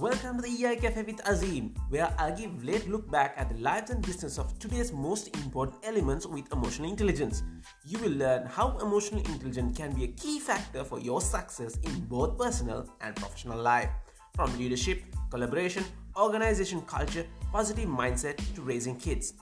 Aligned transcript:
Welcome 0.00 0.40
to 0.40 0.42
the 0.48 0.64
EI 0.64 0.76
Cafe 0.76 1.02
with 1.02 1.20
Azim, 1.28 1.74
where 1.90 2.10
I 2.18 2.30
give 2.30 2.50
a 2.62 2.66
late 2.66 2.88
look 2.88 3.10
back 3.10 3.34
at 3.36 3.50
the 3.50 3.58
lives 3.58 3.90
and 3.90 4.00
business 4.00 4.38
of 4.38 4.58
today's 4.58 4.94
most 4.94 5.28
important 5.36 5.76
elements 5.84 6.24
with 6.24 6.50
emotional 6.54 6.88
intelligence. 6.88 7.42
You 7.84 7.98
will 7.98 8.12
learn 8.12 8.46
how 8.46 8.78
emotional 8.78 9.20
intelligence 9.20 9.76
can 9.76 9.92
be 9.92 10.04
a 10.04 10.06
key 10.06 10.40
factor 10.40 10.84
for 10.84 10.98
your 11.00 11.20
success 11.20 11.76
in 11.82 12.00
both 12.06 12.38
personal 12.38 12.88
and 13.02 13.14
professional 13.14 13.60
life. 13.60 13.90
From 14.34 14.56
leadership, 14.56 15.02
collaboration, 15.30 15.84
organization 16.16 16.80
culture, 16.80 17.26
positive 17.52 17.86
mindset 17.86 18.38
to 18.54 18.62
raising 18.62 18.96
kids. 18.96 19.34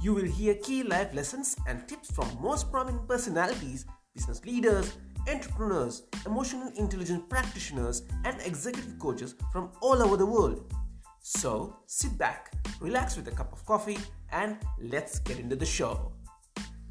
You 0.00 0.14
will 0.14 0.24
hear 0.24 0.54
key 0.54 0.84
life 0.84 1.12
lessons 1.12 1.54
and 1.68 1.86
tips 1.86 2.10
from 2.10 2.28
most 2.40 2.72
prominent 2.72 3.06
personalities, 3.06 3.84
business 4.14 4.42
leaders, 4.46 4.90
entrepreneurs, 5.28 6.02
emotional 6.26 6.72
intelligence 6.76 7.22
practitioners, 7.28 8.02
and 8.24 8.40
executive 8.42 8.98
coaches 8.98 9.34
from 9.52 9.70
all 9.80 10.02
over 10.02 10.16
the 10.16 10.26
world. 10.26 10.72
So 11.20 11.76
sit 11.86 12.18
back, 12.18 12.52
relax 12.80 13.16
with 13.16 13.28
a 13.28 13.30
cup 13.30 13.52
of 13.52 13.64
coffee, 13.64 13.98
and 14.32 14.56
let's 14.80 15.18
get 15.20 15.38
into 15.38 15.56
the 15.56 15.66
show. 15.66 16.12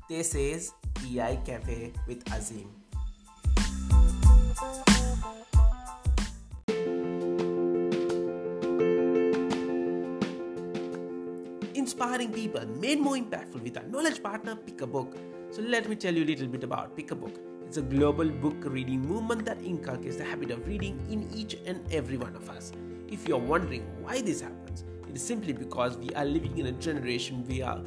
This 0.08 0.36
is 0.36 0.72
EI 1.06 1.40
Cafe 1.46 1.94
with 2.08 2.24
Azim. 2.32 2.70
Inspiring 11.74 12.32
people 12.32 12.66
made 12.80 13.00
more 13.00 13.16
impactful 13.16 13.62
with 13.62 13.78
our 13.78 13.84
knowledge 13.84 14.22
partner 14.24 14.56
Pick 14.56 14.82
a 14.82 14.88
Book. 14.88 15.18
So 15.52 15.62
let 15.62 15.90
me 15.90 15.96
tell 15.96 16.14
you 16.14 16.24
a 16.24 16.30
little 16.32 16.48
bit 16.48 16.64
about 16.64 16.96
Pick 16.96 17.12
a 17.12 17.16
Book. 17.16 17.51
It's 17.72 17.78
a 17.78 17.82
global 17.82 18.30
book 18.30 18.66
reading 18.66 19.00
movement 19.00 19.46
that 19.46 19.64
inculcates 19.64 20.18
the 20.18 20.26
habit 20.26 20.52
of 20.52 20.68
reading 20.68 21.00
in 21.10 21.30
each 21.34 21.56
and 21.66 21.80
every 21.90 22.18
one 22.18 22.36
of 22.36 22.50
us. 22.50 22.74
If 23.08 23.30
you're 23.30 23.38
wondering 23.38 23.84
why 24.02 24.22
this 24.22 24.42
happens, 24.42 24.84
it 25.08 25.16
is 25.16 25.24
simply 25.24 25.54
because 25.54 25.96
we 25.96 26.10
are 26.10 26.26
living 26.26 26.58
in 26.58 26.66
a 26.66 26.74
generation 26.74 27.46
we 27.48 27.62
are 27.62 27.82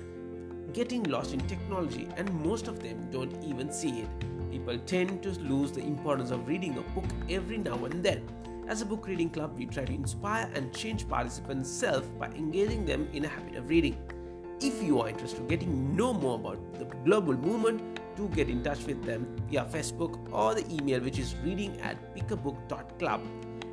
getting 0.72 1.02
lost 1.02 1.34
in 1.34 1.40
technology 1.40 2.08
and 2.16 2.32
most 2.42 2.66
of 2.66 2.82
them 2.82 3.10
don't 3.10 3.44
even 3.44 3.70
see 3.70 4.00
it. 4.00 4.08
People 4.50 4.78
tend 4.86 5.22
to 5.22 5.38
lose 5.40 5.72
the 5.72 5.82
importance 5.82 6.30
of 6.30 6.48
reading 6.48 6.78
a 6.78 6.98
book 6.98 7.04
every 7.28 7.58
now 7.58 7.84
and 7.84 8.02
then. 8.02 8.26
As 8.66 8.80
a 8.80 8.86
book 8.86 9.06
reading 9.06 9.28
club, 9.28 9.54
we 9.58 9.66
try 9.66 9.84
to 9.84 9.92
inspire 9.92 10.50
and 10.54 10.74
change 10.74 11.06
participants' 11.06 11.68
self 11.68 12.06
by 12.18 12.28
engaging 12.28 12.86
them 12.86 13.06
in 13.12 13.26
a 13.26 13.28
habit 13.28 13.56
of 13.56 13.68
reading. 13.68 13.98
If 14.62 14.82
you 14.82 15.02
are 15.02 15.10
interested 15.10 15.40
in 15.40 15.48
getting 15.48 15.94
know 15.94 16.14
more 16.14 16.36
about 16.36 16.72
the 16.78 16.86
global 17.04 17.34
movement, 17.34 18.00
do 18.16 18.28
get 18.28 18.48
in 18.48 18.62
touch 18.62 18.84
with 18.84 19.04
them 19.04 19.26
via 19.48 19.64
Facebook 19.64 20.32
or 20.32 20.54
the 20.54 20.64
email 20.72 21.00
which 21.00 21.18
is 21.18 21.34
reading 21.44 21.80
at 21.80 22.14
pickabook.club. 22.14 23.20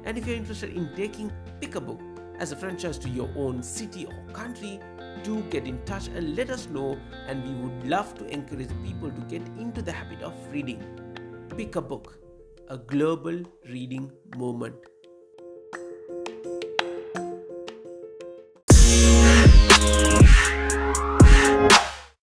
And 0.04 0.18
if 0.18 0.28
you're 0.28 0.36
interested 0.36 0.76
in 0.76 0.94
taking 0.96 1.32
Pick 1.60 1.76
a 1.76 1.82
Book 1.82 2.00
as 2.40 2.52
a 2.52 2.56
franchise 2.56 2.98
to 3.00 3.10
your 3.10 3.30
own 3.36 3.62
city 3.62 4.08
or 4.08 4.34
country, 4.34 4.80
do 5.24 5.42
get 5.44 5.68
in 5.68 5.84
touch 5.86 6.08
and 6.08 6.36
let 6.36 6.50
us 6.50 6.68
know. 6.68 6.98
And 7.28 7.44
we 7.44 7.54
would 7.64 7.88
love 7.88 8.16
to 8.16 8.26
encourage 8.28 8.70
people 8.84 9.12
to 9.12 9.22
get 9.22 9.44
into 9.60 9.82
the 9.82 9.92
habit 9.92 10.22
of 10.22 10.34
reading. 10.52 10.84
Pick 11.56 11.76
a 11.76 11.82
Book, 11.82 12.18
a 12.70 12.78
global 12.78 13.44
reading 13.70 14.12
movement. 14.38 14.76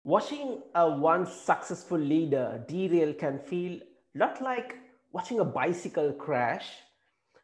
Watching 0.09 0.63
a 0.75 0.89
once 0.89 1.31
successful 1.31 1.99
leader 1.99 2.65
derail 2.67 3.13
can 3.13 3.39
feel 3.39 3.75
a 3.75 4.19
lot 4.19 4.41
like 4.41 4.79
watching 5.13 5.41
a 5.41 5.45
bicycle 5.45 6.15
crash. 6.15 6.67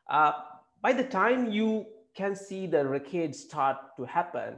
Uh, 0.09 0.33
by 0.81 0.95
the 0.95 1.05
time 1.05 1.53
you 1.53 1.85
can 2.17 2.35
see 2.35 2.67
the 2.67 2.87
wreckage 2.87 3.35
start 3.35 3.77
to 3.99 4.07
happen, 4.07 4.55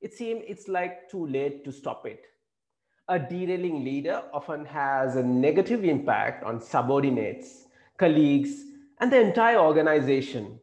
it 0.00 0.14
seems 0.14 0.44
it's 0.48 0.66
like 0.66 1.10
too 1.10 1.26
late 1.26 1.62
to 1.66 1.72
stop 1.72 2.06
it. 2.06 2.24
A 3.08 3.18
derailing 3.18 3.84
leader 3.84 4.22
often 4.32 4.64
has 4.64 5.16
a 5.16 5.22
negative 5.22 5.84
impact 5.84 6.42
on 6.42 6.58
subordinates, 6.58 7.66
colleagues, 7.98 8.64
and 8.98 9.12
the 9.12 9.20
entire 9.20 9.58
organization. 9.58 10.58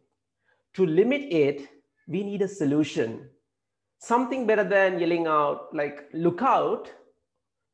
To 0.74 0.88
limit 0.88 1.22
it, 1.32 1.70
we 2.08 2.24
need 2.24 2.42
a 2.42 2.48
solution 2.48 3.30
something 4.04 4.46
better 4.46 4.66
than 4.66 5.00
yelling 5.00 5.28
out 5.28 5.74
like 5.74 6.10
look 6.14 6.42
out. 6.42 6.92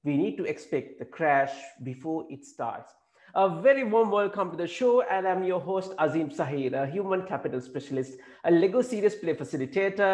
We 0.03 0.15
need 0.15 0.37
to 0.37 0.43
expect 0.43 0.99
the 0.99 1.05
crash 1.05 1.51
before 1.83 2.27
it 2.29 2.45
starts. 2.45 2.93
A 3.33 3.49
very 3.61 3.83
warm 3.83 4.11
welcome 4.11 4.51
to 4.51 4.57
the 4.57 4.67
show 4.67 5.01
and 5.01 5.27
i'm 5.27 5.43
your 5.43 5.59
host 5.59 5.93
azim 6.05 6.29
sahir 6.37 6.73
a 6.81 6.85
human 6.93 7.25
capital 7.31 7.61
specialist 7.61 8.13
a 8.43 8.51
lego 8.51 8.81
serious 8.81 9.15
play 9.23 9.35
facilitator 9.41 10.11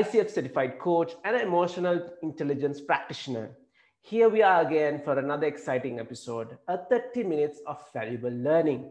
icf 0.00 0.30
certified 0.36 0.78
coach 0.84 1.12
and 1.24 1.36
an 1.36 1.42
emotional 1.42 2.00
intelligence 2.22 2.80
practitioner. 2.80 3.50
Here 4.00 4.28
we 4.28 4.42
are 4.42 4.60
again 4.66 5.00
for 5.04 5.18
another 5.18 5.46
exciting 5.46 6.00
episode 6.00 6.56
a 6.68 6.78
30 6.90 7.24
minutes 7.24 7.60
of 7.66 7.84
valuable 7.92 8.36
learning. 8.48 8.90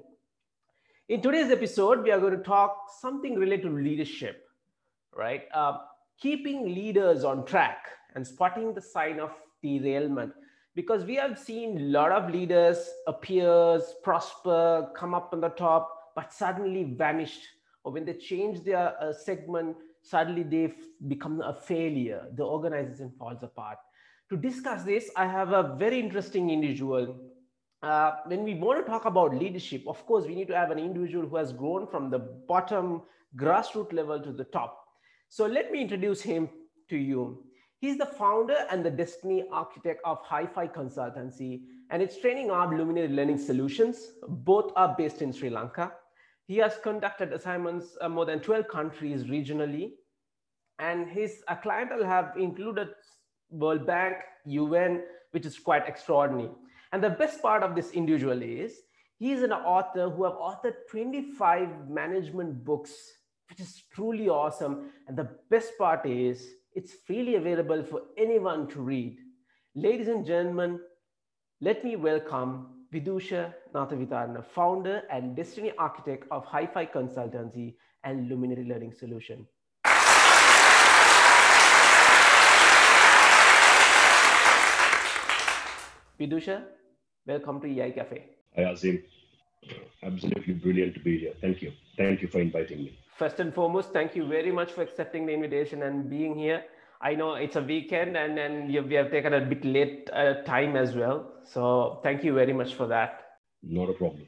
In 1.09 1.21
today's 1.21 1.51
episode 1.51 2.03
we 2.03 2.11
are 2.11 2.19
going 2.19 2.37
to 2.37 2.43
talk 2.43 2.89
something 2.99 3.35
related 3.45 3.69
to 3.69 3.83
leadership 3.89 4.43
right? 5.15 5.43
Uh, 5.53 5.77
keeping 6.23 6.73
leaders 6.73 7.25
on 7.25 7.43
track 7.45 7.79
and 8.15 8.25
spotting 8.25 8.73
the 8.73 8.81
sign 8.81 9.19
of 9.19 9.31
derailment. 9.61 10.31
Because 10.73 11.03
we 11.03 11.15
have 11.15 11.37
seen 11.37 11.77
a 11.77 11.81
lot 11.81 12.13
of 12.13 12.31
leaders 12.31 12.89
appears 13.07 13.95
prosper 14.03 14.89
come 14.95 15.13
up 15.13 15.31
on 15.33 15.41
the 15.41 15.49
top 15.49 16.13
but 16.15 16.31
suddenly 16.31 16.85
vanished. 16.85 17.41
Or 17.83 17.91
when 17.91 18.05
they 18.05 18.13
change 18.13 18.63
their 18.63 18.95
uh, 19.01 19.11
segment 19.11 19.75
suddenly 20.01 20.43
they 20.43 20.73
become 21.09 21.41
a 21.41 21.53
failure. 21.53 22.25
The 22.35 22.43
organization 22.43 23.11
falls 23.19 23.43
apart. 23.43 23.79
To 24.29 24.37
discuss 24.37 24.83
this 24.83 25.11
i 25.17 25.27
have 25.27 25.51
a 25.51 25.75
very 25.77 25.99
interesting 25.99 26.49
individual. 26.49 27.17
Uh, 27.81 28.11
when 28.27 28.45
we 28.45 28.53
want 28.53 28.79
to 28.79 28.89
talk 28.89 29.03
about 29.03 29.35
leadership 29.35 29.83
of 29.87 30.05
course 30.05 30.25
we 30.25 30.35
need 30.35 30.47
to 30.47 30.55
have 30.55 30.71
an 30.71 30.79
individual 30.79 31.27
who 31.27 31.35
has 31.35 31.51
grown 31.51 31.85
from 31.85 32.09
the 32.09 32.19
bottom 32.53 33.01
grassroots 33.35 33.91
level 33.91 34.21
to 34.21 34.31
the 34.31 34.45
top 34.45 34.82
so 35.33 35.47
let 35.47 35.71
me 35.71 35.81
introduce 35.81 36.21
him 36.21 36.47
to 36.89 36.95
you. 36.95 37.43
He's 37.79 37.97
the 37.97 38.05
founder 38.05 38.67
and 38.69 38.85
the 38.85 38.91
destiny 38.91 39.45
architect 39.51 39.99
of 40.05 40.19
Hi-Fi 40.21 40.67
Consultancy 40.67 41.61
and 41.89 42.03
its 42.03 42.19
training 42.19 42.51
arm 42.51 42.77
Luminary 42.77 43.07
Learning 43.07 43.39
Solutions. 43.39 44.11
Both 44.27 44.71
are 44.75 44.93
based 44.95 45.23
in 45.23 45.33
Sri 45.33 45.49
Lanka. 45.49 45.91
He 46.45 46.57
has 46.57 46.77
conducted 46.83 47.33
assignments 47.33 47.97
uh, 47.99 48.09
more 48.09 48.25
than 48.25 48.41
12 48.41 48.67
countries 48.67 49.23
regionally. 49.23 49.93
And 50.77 51.09
his 51.09 51.41
uh, 51.47 51.55
clientele 51.55 52.03
have 52.03 52.33
included 52.37 52.89
World 53.49 53.87
Bank, 53.87 54.17
UN, 54.45 55.01
which 55.31 55.47
is 55.47 55.57
quite 55.57 55.87
extraordinary. 55.87 56.51
And 56.91 57.03
the 57.03 57.09
best 57.09 57.41
part 57.41 57.63
of 57.63 57.73
this 57.73 57.89
individual 57.89 58.43
is 58.43 58.81
he 59.17 59.31
is 59.31 59.41
an 59.41 59.51
author 59.51 60.11
who 60.11 60.25
have 60.25 60.33
authored 60.33 60.75
25 60.91 61.89
management 61.89 62.63
books 62.63 62.93
which 63.49 63.59
is 63.59 63.83
truly 63.93 64.29
awesome. 64.29 64.91
And 65.07 65.17
the 65.17 65.29
best 65.49 65.77
part 65.77 66.05
is 66.05 66.47
it's 66.73 66.93
freely 67.05 67.35
available 67.35 67.83
for 67.83 68.01
anyone 68.17 68.67
to 68.69 68.81
read. 68.81 69.17
Ladies 69.75 70.07
and 70.07 70.25
gentlemen, 70.25 70.79
let 71.61 71.83
me 71.83 71.95
welcome 71.95 72.85
Vidusha 72.93 73.53
Nathavitarana, 73.73 74.45
founder 74.45 75.03
and 75.11 75.35
destiny 75.35 75.71
architect 75.77 76.27
of 76.31 76.45
Hi-Fi 76.45 76.85
Consultancy 76.87 77.75
and 78.03 78.29
Luminary 78.29 78.65
Learning 78.65 78.93
Solution. 78.93 79.47
Vidusha, 86.19 86.63
welcome 87.25 87.59
to 87.61 87.67
EI 87.67 87.91
Cafe. 87.91 88.25
Hi, 88.55 88.63
Azim. 88.63 89.03
Absolutely 90.03 90.53
brilliant 90.53 90.93
to 90.93 90.99
be 90.99 91.17
here. 91.17 91.33
Thank 91.41 91.61
you. 91.61 91.71
Thank 91.97 92.21
you 92.21 92.27
for 92.27 92.39
inviting 92.39 92.79
me 92.79 92.97
first 93.15 93.39
and 93.39 93.53
foremost, 93.53 93.93
thank 93.93 94.15
you 94.15 94.27
very 94.27 94.51
much 94.51 94.71
for 94.71 94.81
accepting 94.81 95.25
the 95.25 95.33
invitation 95.33 95.83
and 95.83 96.09
being 96.09 96.37
here. 96.37 96.63
I 97.01 97.15
know 97.15 97.33
it's 97.35 97.57
a 97.57 97.61
weekend 97.61 98.15
and 98.15 98.37
then 98.37 98.67
we 98.67 98.95
have 98.95 99.11
taken 99.11 99.33
a 99.33 99.41
bit 99.41 99.65
late 99.65 100.09
uh, 100.13 100.35
time 100.43 100.75
as 100.77 100.95
well. 100.95 101.33
So 101.43 101.99
thank 102.01 102.23
you 102.23 102.33
very 102.33 102.53
much 102.53 102.75
for 102.75 102.87
that. 102.87 103.39
Not 103.61 103.89
a 103.89 103.93
problem. 103.93 104.25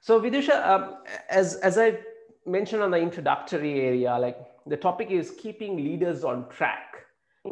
So 0.00 0.20
Vidusha, 0.20 0.66
um, 0.66 0.96
as, 1.30 1.56
as 1.56 1.78
I 1.78 1.98
mentioned 2.44 2.82
on 2.82 2.90
the 2.90 2.98
introductory 2.98 3.80
area, 3.80 4.18
like 4.18 4.38
the 4.66 4.76
topic 4.76 5.10
is 5.10 5.32
keeping 5.38 5.76
leaders 5.76 6.24
on 6.24 6.48
track, 6.48 6.96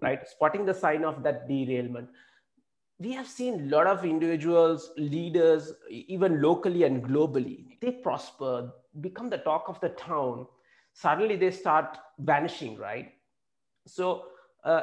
right? 0.03 0.27
Spotting 0.27 0.67
the 0.67 0.75
sign 0.75 1.05
of 1.05 1.23
that 1.23 1.49
derailment. 1.49 2.09
We 2.99 3.13
have 3.13 3.27
seen 3.27 3.55
a 3.55 3.77
lot 3.77 3.87
of 3.87 4.05
individuals, 4.05 4.91
leaders, 4.97 5.73
even 5.91 6.41
locally 6.41 6.85
and 6.85 7.05
globally, 7.05 7.79
they 7.81 7.91
prosper, 7.91 8.73
become 9.01 9.31
the 9.31 9.39
talk 9.39 9.65
of 9.69 9.81
the 9.81 9.91
town, 9.91 10.47
suddenly 10.93 11.37
they 11.37 11.51
start 11.51 11.99
vanishing, 12.19 12.77
right? 12.77 13.13
So, 13.87 14.27
uh, 14.65 14.83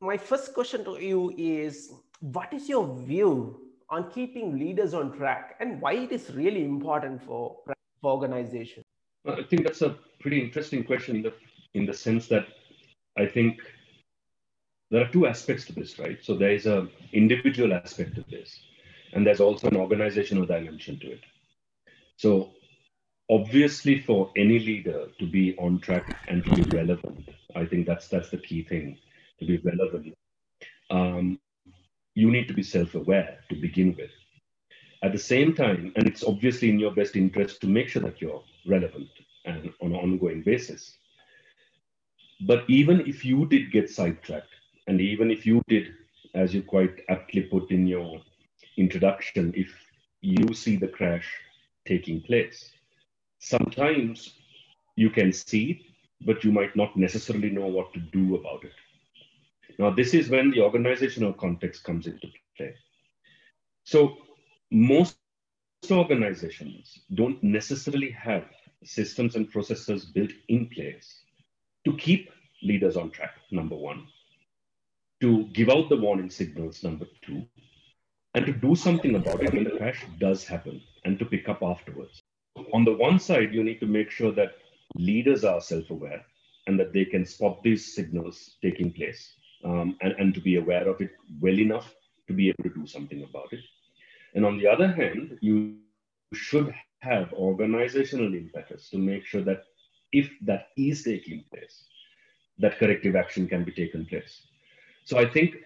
my 0.00 0.16
first 0.16 0.54
question 0.54 0.84
to 0.84 0.98
you 0.98 1.34
is 1.36 1.92
what 2.20 2.52
is 2.52 2.68
your 2.68 2.96
view 3.04 3.60
on 3.90 4.10
keeping 4.10 4.58
leaders 4.58 4.94
on 4.94 5.12
track 5.12 5.56
and 5.60 5.80
why 5.80 5.94
it 5.94 6.12
is 6.12 6.30
really 6.30 6.64
important 6.64 7.22
for, 7.22 7.56
for 8.00 8.12
organization? 8.12 8.82
I 9.26 9.42
think 9.42 9.64
that's 9.64 9.82
a 9.82 9.96
pretty 10.20 10.40
interesting 10.40 10.84
question 10.84 11.16
in 11.16 11.22
the 11.22 11.34
in 11.74 11.86
the 11.86 11.92
sense 11.92 12.26
that 12.28 12.46
I 13.16 13.26
think 13.26 13.60
there 14.90 15.02
are 15.04 15.12
two 15.12 15.26
aspects 15.26 15.66
to 15.66 15.72
this, 15.72 15.98
right? 15.98 16.18
So 16.22 16.34
there 16.34 16.52
is 16.52 16.66
a 16.66 16.88
individual 17.12 17.72
aspect 17.72 18.14
to 18.16 18.24
this, 18.30 18.58
and 19.12 19.24
there's 19.24 19.40
also 19.40 19.68
an 19.68 19.76
organizational 19.76 20.46
dimension 20.46 20.98
to 21.00 21.12
it. 21.12 21.20
So 22.16 22.50
obviously, 23.30 24.00
for 24.00 24.30
any 24.36 24.58
leader 24.58 25.06
to 25.18 25.26
be 25.26 25.56
on 25.56 25.78
track 25.80 26.18
and 26.28 26.44
to 26.44 26.56
be 26.56 26.76
relevant, 26.76 27.28
I 27.54 27.64
think 27.64 27.86
that's 27.86 28.08
that's 28.08 28.30
the 28.30 28.38
key 28.38 28.62
thing 28.64 28.98
to 29.38 29.46
be 29.46 29.58
relevant. 29.58 30.14
Um, 30.90 31.38
you 32.14 32.30
need 32.30 32.48
to 32.48 32.54
be 32.54 32.62
self-aware 32.62 33.38
to 33.48 33.54
begin 33.54 33.94
with. 33.96 34.10
At 35.02 35.12
the 35.12 35.18
same 35.18 35.54
time, 35.54 35.92
and 35.96 36.06
it's 36.06 36.24
obviously 36.24 36.68
in 36.68 36.78
your 36.78 36.90
best 36.92 37.16
interest 37.16 37.60
to 37.60 37.66
make 37.66 37.88
sure 37.88 38.02
that 38.02 38.20
you're 38.20 38.42
relevant 38.66 39.08
and 39.46 39.72
on 39.80 39.92
an 39.92 39.96
ongoing 39.96 40.42
basis. 40.42 40.96
But 42.42 42.64
even 42.68 43.00
if 43.06 43.24
you 43.24 43.46
did 43.46 43.70
get 43.70 43.88
sidetracked, 43.88 44.54
and 44.86 45.00
even 45.00 45.30
if 45.30 45.46
you 45.46 45.62
did, 45.68 45.94
as 46.34 46.52
you 46.52 46.62
quite 46.62 47.04
aptly 47.08 47.42
put 47.42 47.70
in 47.70 47.86
your 47.86 48.20
introduction, 48.76 49.52
if 49.56 49.72
you 50.20 50.52
see 50.52 50.76
the 50.76 50.88
crash 50.88 51.28
taking 51.86 52.20
place, 52.20 52.72
sometimes 53.40 54.34
you 54.96 55.10
can 55.10 55.32
see 55.32 55.90
but 56.26 56.44
you 56.44 56.52
might 56.52 56.76
not 56.76 56.96
necessarily 56.96 57.50
know 57.50 57.66
what 57.66 57.92
to 57.94 58.00
do 58.00 58.36
about 58.36 58.64
it. 58.64 58.72
Now, 59.78 59.90
this 59.90 60.12
is 60.12 60.28
when 60.28 60.50
the 60.50 60.60
organizational 60.60 61.32
context 61.32 61.84
comes 61.84 62.06
into 62.06 62.28
play. 62.56 62.74
So, 63.84 64.18
most 64.70 65.16
organizations 65.90 67.00
don't 67.14 67.42
necessarily 67.42 68.10
have 68.10 68.44
systems 68.84 69.34
and 69.34 69.50
processes 69.50 70.04
built 70.04 70.30
in 70.48 70.68
place 70.68 71.22
to 71.86 71.96
keep 71.96 72.30
leaders 72.62 72.96
on 72.96 73.10
track, 73.10 73.32
number 73.50 73.74
one, 73.74 74.06
to 75.22 75.46
give 75.54 75.70
out 75.70 75.88
the 75.88 75.96
warning 75.96 76.30
signals, 76.30 76.84
number 76.84 77.06
two, 77.22 77.46
and 78.34 78.44
to 78.44 78.52
do 78.52 78.74
something 78.74 79.14
about 79.14 79.42
it 79.42 79.54
when 79.54 79.64
the 79.64 79.70
crash 79.70 80.04
does 80.18 80.44
happen 80.44 80.80
and 81.04 81.18
to 81.18 81.24
pick 81.24 81.48
up 81.48 81.62
afterwards. 81.62 82.22
On 82.56 82.84
the 82.84 82.92
one 82.92 83.18
side, 83.18 83.54
you 83.54 83.62
need 83.62 83.80
to 83.80 83.86
make 83.86 84.10
sure 84.10 84.32
that 84.32 84.54
leaders 84.94 85.44
are 85.44 85.60
self 85.60 85.90
aware 85.90 86.24
and 86.66 86.78
that 86.78 86.92
they 86.92 87.04
can 87.04 87.24
spot 87.24 87.62
these 87.62 87.94
signals 87.94 88.56
taking 88.62 88.92
place 88.92 89.34
um, 89.64 89.96
and, 90.00 90.14
and 90.18 90.34
to 90.34 90.40
be 90.40 90.56
aware 90.56 90.88
of 90.88 91.00
it 91.00 91.10
well 91.40 91.58
enough 91.58 91.94
to 92.28 92.34
be 92.34 92.48
able 92.48 92.62
to 92.64 92.74
do 92.74 92.86
something 92.86 93.22
about 93.24 93.52
it. 93.52 93.60
And 94.34 94.44
on 94.44 94.58
the 94.58 94.68
other 94.68 94.88
hand, 94.88 95.38
you 95.40 95.64
should 95.64 96.74
have 97.00 97.32
organizational 97.32 98.34
impetus 98.34 98.90
to 98.90 98.98
make 98.98 99.24
sure 99.24 99.42
that 99.42 99.64
if 99.66 99.92
that 100.02 100.68
is 100.76 101.04
taking 101.04 101.14
place, 101.14 101.84
that 102.26 102.78
corrective 102.78 102.84
action 102.84 103.14
can 103.24 103.38
be 103.38 103.54
taken 103.72 104.04
place. 104.06 104.34
So 105.04 105.18
I 105.18 105.26
think 105.26 105.56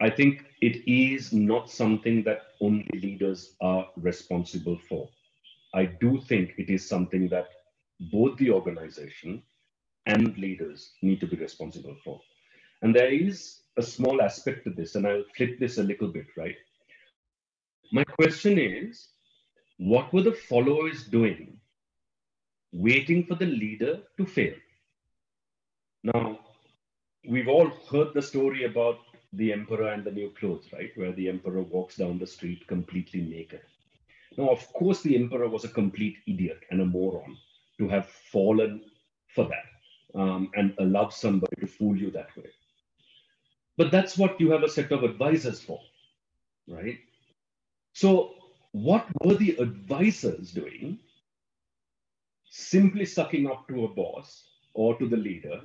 I 0.00 0.10
think 0.10 0.44
it 0.60 0.88
is 0.90 1.32
not 1.32 1.70
something 1.70 2.22
that 2.24 2.42
only 2.60 2.88
leaders 2.94 3.56
are 3.60 3.88
responsible 3.96 4.78
for. 4.88 5.08
I 5.74 5.86
do 5.86 6.20
think 6.28 6.54
it 6.58 6.70
is 6.70 6.88
something 6.88 7.28
that 7.28 7.48
both 8.12 8.36
the 8.38 8.50
organization 8.50 9.42
and 10.06 10.36
leaders 10.38 10.92
need 11.02 11.20
to 11.20 11.26
be 11.26 11.36
responsible 11.36 11.96
for. 12.04 12.20
And 12.82 12.94
there 12.94 13.12
is 13.12 13.60
a 13.76 13.82
small 13.82 14.22
aspect 14.22 14.64
to 14.64 14.70
this, 14.70 14.94
and 14.94 15.06
I'll 15.06 15.24
flip 15.36 15.58
this 15.58 15.78
a 15.78 15.82
little 15.82 16.08
bit, 16.08 16.26
right? 16.36 16.56
My 17.92 18.04
question 18.04 18.58
is 18.58 19.08
what 19.78 20.12
were 20.12 20.22
the 20.22 20.32
followers 20.32 21.04
doing 21.04 21.58
waiting 22.72 23.24
for 23.24 23.34
the 23.34 23.46
leader 23.46 24.00
to 24.16 24.26
fail? 24.26 24.54
Now, 26.02 26.40
we've 27.28 27.48
all 27.48 27.70
heard 27.90 28.14
the 28.14 28.22
story 28.22 28.64
about 28.64 28.98
the 29.32 29.52
emperor 29.52 29.88
and 29.88 30.04
the 30.04 30.10
new 30.10 30.30
clothes, 30.38 30.66
right? 30.72 30.90
Where 30.96 31.12
the 31.12 31.28
emperor 31.28 31.62
walks 31.62 31.96
down 31.96 32.18
the 32.18 32.26
street 32.26 32.66
completely 32.66 33.20
naked. 33.20 33.62
Now, 34.36 34.48
of 34.50 34.70
course, 34.72 35.02
the 35.02 35.16
emperor 35.16 35.48
was 35.48 35.64
a 35.64 35.68
complete 35.68 36.18
idiot 36.26 36.60
and 36.70 36.80
a 36.80 36.84
moron 36.84 37.36
to 37.78 37.88
have 37.88 38.08
fallen 38.08 38.82
for 39.34 39.44
that 39.48 40.20
um, 40.20 40.50
and 40.54 40.74
allowed 40.78 41.12
somebody 41.12 41.56
to 41.60 41.66
fool 41.66 41.96
you 41.96 42.10
that 42.10 42.36
way. 42.36 42.50
But 43.76 43.90
that's 43.90 44.16
what 44.16 44.40
you 44.40 44.50
have 44.50 44.62
a 44.62 44.68
set 44.68 44.92
of 44.92 45.04
advisors 45.04 45.60
for, 45.60 45.80
right? 46.66 46.98
So, 47.92 48.34
what 48.72 49.06
were 49.22 49.34
the 49.34 49.56
advisors 49.56 50.52
doing? 50.52 50.98
Simply 52.50 53.04
sucking 53.04 53.46
up 53.46 53.68
to 53.68 53.84
a 53.84 53.88
boss 53.88 54.44
or 54.74 54.98
to 54.98 55.08
the 55.08 55.16
leader 55.16 55.60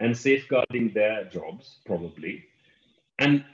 and 0.00 0.16
safeguarding 0.16 0.92
their 0.92 1.24
jobs, 1.24 1.78
probably, 1.84 2.44
and 3.18 3.44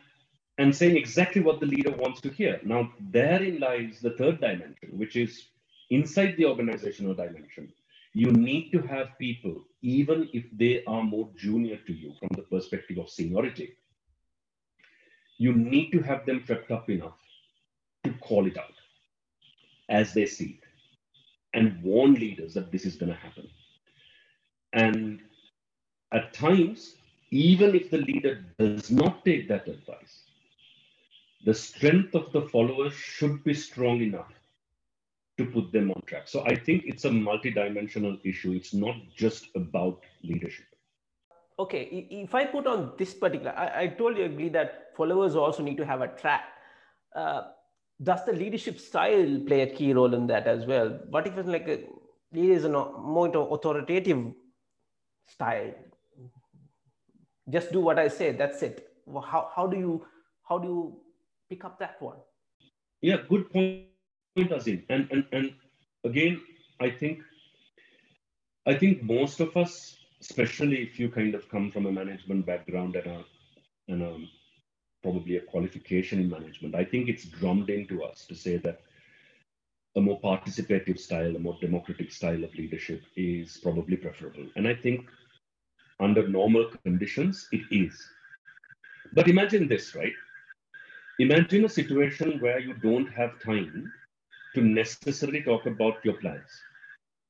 and 0.58 0.74
saying 0.74 0.96
exactly 0.96 1.42
what 1.42 1.60
the 1.60 1.66
leader 1.66 1.90
wants 1.90 2.20
to 2.20 2.30
hear. 2.30 2.60
Now, 2.64 2.92
therein 3.10 3.58
lies 3.58 4.00
the 4.00 4.10
third 4.10 4.40
dimension, 4.40 4.90
which 4.92 5.16
is 5.16 5.46
inside 5.90 6.36
the 6.36 6.46
organizational 6.46 7.14
dimension. 7.14 7.72
You 8.12 8.30
need 8.30 8.70
to 8.70 8.80
have 8.82 9.18
people, 9.18 9.64
even 9.82 10.28
if 10.32 10.44
they 10.52 10.84
are 10.84 11.02
more 11.02 11.28
junior 11.36 11.78
to 11.86 11.92
you 11.92 12.14
from 12.20 12.28
the 12.36 12.42
perspective 12.42 12.98
of 12.98 13.10
seniority, 13.10 13.76
you 15.38 15.52
need 15.52 15.90
to 15.90 16.00
have 16.00 16.24
them 16.24 16.44
prepped 16.46 16.70
up 16.70 16.88
enough 16.88 17.18
to 18.04 18.12
call 18.14 18.46
it 18.46 18.56
out 18.56 18.74
as 19.88 20.14
they 20.14 20.26
see 20.26 20.60
it 20.60 20.64
and 21.54 21.82
warn 21.82 22.14
leaders 22.14 22.54
that 22.54 22.70
this 22.70 22.84
is 22.84 22.94
going 22.94 23.12
to 23.12 23.18
happen. 23.18 23.48
And 24.72 25.20
at 26.12 26.32
times, 26.32 26.96
even 27.30 27.74
if 27.74 27.90
the 27.90 27.98
leader 27.98 28.44
does 28.58 28.90
not 28.90 29.24
take 29.24 29.48
that 29.48 29.66
advice, 29.66 30.22
the 31.44 31.54
strength 31.54 32.14
of 32.14 32.32
the 32.32 32.42
followers 32.42 32.94
should 32.94 33.42
be 33.44 33.54
strong 33.54 34.00
enough 34.00 34.32
to 35.36 35.44
put 35.46 35.72
them 35.72 35.90
on 35.90 36.00
track. 36.06 36.28
So 36.28 36.44
I 36.46 36.54
think 36.54 36.84
it's 36.86 37.04
a 37.04 37.10
multidimensional 37.10 38.18
issue. 38.24 38.52
It's 38.52 38.72
not 38.72 38.96
just 39.16 39.48
about 39.54 40.00
leadership. 40.22 40.66
Okay 41.56 41.82
if 42.10 42.34
i 42.34 42.44
put 42.44 42.66
on 42.66 42.94
this 42.98 43.14
particular 43.14 43.52
i, 43.56 43.82
I 43.82 43.86
totally 43.86 44.22
agree 44.22 44.48
that 44.48 44.88
followers 44.96 45.36
also 45.36 45.62
need 45.62 45.76
to 45.76 45.86
have 45.86 46.00
a 46.00 46.08
track. 46.08 46.46
Uh, 47.14 47.42
does 48.02 48.24
the 48.24 48.32
leadership 48.32 48.80
style 48.80 49.38
play 49.46 49.60
a 49.60 49.72
key 49.72 49.92
role 49.92 50.14
in 50.14 50.26
that 50.26 50.48
as 50.48 50.66
well? 50.66 50.98
What 51.10 51.28
if 51.28 51.38
it's 51.38 51.48
like 51.48 51.68
a 51.68 51.84
leader 52.32 52.54
is 52.54 52.64
a 52.64 52.68
more 52.68 53.28
authoritative 53.28 54.32
style? 55.28 55.72
Just 57.48 57.70
do 57.70 57.80
what 57.80 58.00
i 58.00 58.08
say 58.08 58.32
that's 58.32 58.62
it. 58.64 58.88
How, 59.06 59.48
how 59.54 59.68
do 59.68 59.76
you 59.76 60.04
how 60.48 60.58
do 60.58 60.68
you 60.68 61.03
pick 61.50 61.64
up 61.64 61.78
that 61.78 62.00
one 62.00 62.16
yeah 63.02 63.18
good 63.28 63.50
point 63.50 64.52
Azim. 64.52 64.84
and 64.88 65.08
and 65.10 65.24
and 65.32 65.52
again 66.04 66.40
i 66.80 66.90
think 66.90 67.22
i 68.66 68.74
think 68.74 69.02
most 69.02 69.40
of 69.40 69.56
us 69.56 69.96
especially 70.20 70.82
if 70.82 70.98
you 70.98 71.08
kind 71.08 71.34
of 71.34 71.48
come 71.48 71.70
from 71.70 71.86
a 71.86 71.92
management 71.92 72.46
background 72.46 72.96
and 72.96 73.06
a, 73.06 73.24
and 73.88 74.02
a 74.02 74.16
probably 75.02 75.36
a 75.36 75.40
qualification 75.40 76.18
in 76.18 76.30
management, 76.30 76.74
I 76.74 76.84
think 76.84 77.08
it's 77.08 77.26
drummed 77.26 77.68
into 77.68 78.02
us 78.02 78.24
to 78.26 78.34
say 78.34 78.56
that 78.58 78.80
a 79.96 80.00
more 80.00 80.18
participative 80.20 80.98
style, 80.98 81.36
a 81.36 81.38
more 81.38 81.56
democratic 81.60 82.10
style 82.10 82.42
of 82.42 82.54
leadership 82.54 83.02
is 83.16 83.58
probably 83.62 83.96
preferable. 83.96 84.46
And 84.56 84.66
I 84.66 84.74
think 84.74 85.06
under 86.00 86.26
normal 86.26 86.70
conditions, 86.84 87.46
it 87.52 87.62
is. 87.70 87.94
But 89.12 89.28
imagine 89.28 89.68
this, 89.68 89.94
right? 89.94 90.14
Imagine 91.20 91.64
a 91.64 91.68
situation 91.68 92.40
where 92.40 92.58
you 92.58 92.74
don't 92.74 93.06
have 93.12 93.38
time 93.38 93.92
to 94.54 94.60
necessarily 94.60 95.42
talk 95.42 95.64
about 95.66 96.04
your 96.04 96.14
plans, 96.14 96.62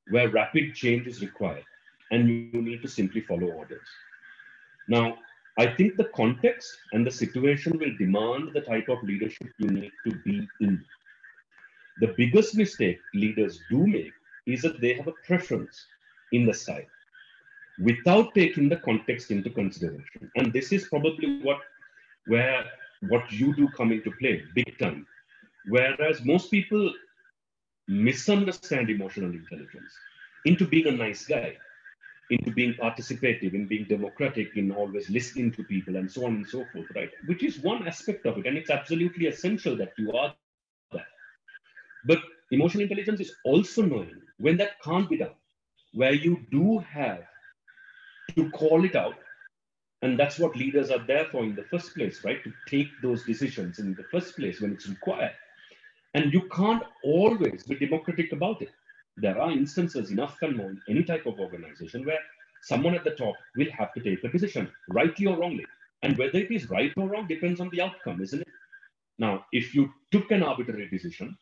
where 0.09 0.31
rapid 0.31 0.75
change 0.75 1.07
is 1.07 1.21
required 1.21 1.65
and 2.11 2.29
you 2.29 2.63
need 2.63 2.81
to 2.81 2.89
simply 2.89 3.21
follow 3.21 3.49
orders. 3.49 3.87
Now, 4.89 5.19
I 5.59 5.67
think 5.67 5.97
the 5.97 6.11
context 6.17 6.79
and 6.93 7.07
the 7.07 7.11
situation 7.11 7.79
will 7.79 7.95
demand 7.99 8.55
the 8.55 8.63
type 8.63 8.89
of 8.89 9.03
leadership 9.03 9.53
you 9.59 9.69
need 9.69 9.93
to 10.09 10.15
be 10.17 10.49
in. 10.61 10.83
The 11.99 12.15
biggest 12.17 12.57
mistake 12.57 13.03
leaders 13.13 13.65
do 13.69 13.87
make 13.87 14.15
is 14.47 14.63
that 14.63 14.81
they 14.81 14.95
have 14.95 15.09
a 15.09 15.19
preference 15.27 15.89
in 16.33 16.47
the 16.47 16.55
style 16.55 16.87
without 17.79 18.35
taking 18.35 18.71
the 18.71 18.79
context 18.79 19.31
into 19.31 19.51
consideration. 19.51 20.31
And 20.37 20.53
this 20.53 20.73
is 20.73 20.89
probably 20.89 21.41
what 21.43 21.59
where 22.27 22.65
what 23.09 23.31
you 23.33 23.55
do 23.55 23.69
come 23.71 23.93
into 23.93 24.13
play 24.13 24.51
big 24.55 24.79
time. 24.79 25.07
Whereas 25.65 26.25
most 26.25 26.51
people 26.51 26.93
misunderstand 27.89 28.91
emotional 28.91 29.31
intelligence 29.31 30.01
into 30.45 30.67
being 30.67 30.87
a 30.89 30.93
nice 30.93 31.27
guy 31.27 31.57
into 32.31 32.51
being 32.51 32.75
participative, 32.75 33.55
in 33.55 33.67
being 33.69 33.87
democratic, 33.89 34.57
in 34.57 34.73
always 34.73 35.11
listening 35.11 35.53
to 35.53 35.63
people, 35.63 35.97
and 35.97 36.11
so 36.11 36.27
on 36.27 36.37
and 36.37 36.49
so 36.49 36.65
forth, 36.67 36.87
right? 36.95 37.11
Which 37.25 37.43
is 37.43 37.59
one 37.59 37.87
aspect 37.87 38.27
of 38.27 38.39
it, 38.39 38.47
and 38.47 38.57
it's 38.57 38.71
absolutely 38.71 39.27
essential 39.27 39.77
that 39.79 39.93
you 39.97 40.13
are 40.13 40.35
that. 40.93 41.07
But 42.05 42.21
emotional 42.51 42.83
intelligence 42.85 43.21
is 43.21 43.39
also 43.45 43.83
knowing 43.83 44.23
when 44.39 44.57
that 44.59 44.81
can't 44.83 45.09
be 45.11 45.19
done, 45.19 45.35
where 45.93 46.13
you 46.15 46.47
do 46.51 46.79
have 46.79 47.25
to 48.37 48.51
call 48.51 48.85
it 48.85 48.97
out. 48.97 49.24
And 50.05 50.19
that's 50.19 50.39
what 50.39 50.55
leaders 50.55 50.91
are 50.91 51.05
there 51.07 51.25
for 51.25 51.43
in 51.43 51.55
the 51.55 51.63
first 51.63 51.95
place, 51.95 52.25
right? 52.25 52.45
To 52.45 52.53
take 52.69 52.89
those 53.01 53.25
decisions 53.25 53.79
in 53.79 53.95
the 53.95 54.05
first 54.13 54.37
place 54.37 54.61
when 54.61 54.73
it's 54.73 54.87
required. 54.87 55.33
And 56.13 56.31
you 56.31 56.43
can't 56.55 56.83
always 57.03 57.63
be 57.63 57.77
democratic 57.77 58.31
about 58.33 58.61
it. 58.61 58.69
There 59.17 59.41
are 59.41 59.51
instances 59.51 60.11
enough 60.11 60.37
and 60.43 60.59
more 60.59 60.69
in 60.69 60.81
any 60.91 61.05
type 61.05 61.25
of 61.25 61.41
organization 61.41 62.05
where 62.05 62.19
someone 62.61 62.95
at 62.95 63.05
the 63.05 63.13
top 63.13 63.35
will 63.57 63.71
have 63.71 63.95
to 63.95 64.01
take 64.01 64.23
a 64.23 64.29
decision, 64.29 64.71
rightly 64.91 65.25
or 65.25 65.39
wrongly. 65.39 65.65
And 66.03 66.19
whether 66.19 66.39
it 66.39 66.51
is 66.51 66.69
right 66.69 66.93
or 66.99 67.09
wrong 67.09 67.27
depends 67.27 67.59
on 67.59 67.71
the 67.71 67.81
outcome, 67.81 68.21
isn't 68.21 68.43
it? 68.43 68.49
Now, 69.19 69.47
if 69.53 69.75
you 69.75 69.91
took 70.11 70.31
an 70.33 70.43
arbitrary 70.43 70.91
decision 70.91 71.35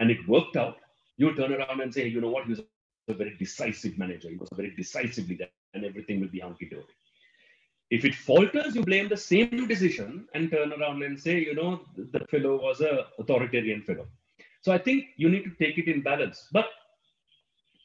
and 0.00 0.10
it 0.10 0.26
worked 0.26 0.56
out, 0.56 0.78
you 1.16 1.32
turn 1.36 1.52
around 1.52 1.80
and 1.80 1.94
say, 1.94 2.08
you 2.08 2.20
know 2.20 2.30
what, 2.30 2.46
he 2.46 2.50
was 2.50 2.62
a 3.08 3.14
very 3.14 3.36
decisive 3.38 3.96
manager. 3.98 4.30
He 4.30 4.36
was 4.36 4.48
very 4.56 4.74
decisively 4.74 5.36
there, 5.36 5.50
and 5.74 5.84
everything 5.84 6.20
will 6.20 6.28
be 6.28 6.40
hunky 6.40 6.68
dory. 6.68 6.82
If 7.90 8.04
it 8.04 8.14
falters, 8.14 8.74
you 8.74 8.82
blame 8.82 9.08
the 9.08 9.16
same 9.16 9.66
decision 9.66 10.28
and 10.34 10.50
turn 10.50 10.72
around 10.72 11.02
and 11.02 11.18
say, 11.18 11.40
you 11.40 11.54
know, 11.54 11.80
the 11.96 12.20
fellow 12.26 12.60
was 12.60 12.80
a 12.80 13.06
authoritarian 13.18 13.82
fellow. 13.82 14.06
So 14.62 14.72
I 14.72 14.78
think 14.78 15.06
you 15.16 15.28
need 15.28 15.44
to 15.44 15.50
take 15.58 15.78
it 15.78 15.88
in 15.88 16.02
balance. 16.02 16.46
But 16.52 16.66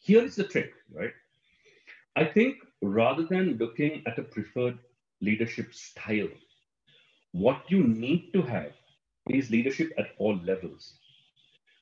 here 0.04 0.24
is 0.24 0.36
the 0.36 0.44
trick, 0.44 0.74
right? 0.94 1.14
I 2.16 2.26
think 2.26 2.58
rather 2.82 3.24
than 3.24 3.58
looking 3.58 4.04
at 4.06 4.20
a 4.20 4.24
preferred 4.24 4.78
leadership 5.22 5.74
style, 5.74 6.30
what 7.32 7.64
you 7.70 7.84
need 7.84 8.32
to 8.34 8.44
have 8.44 8.74
is 9.30 9.50
leadership 9.50 9.92
at 9.98 10.10
all 10.20 10.38
levels. 10.44 10.94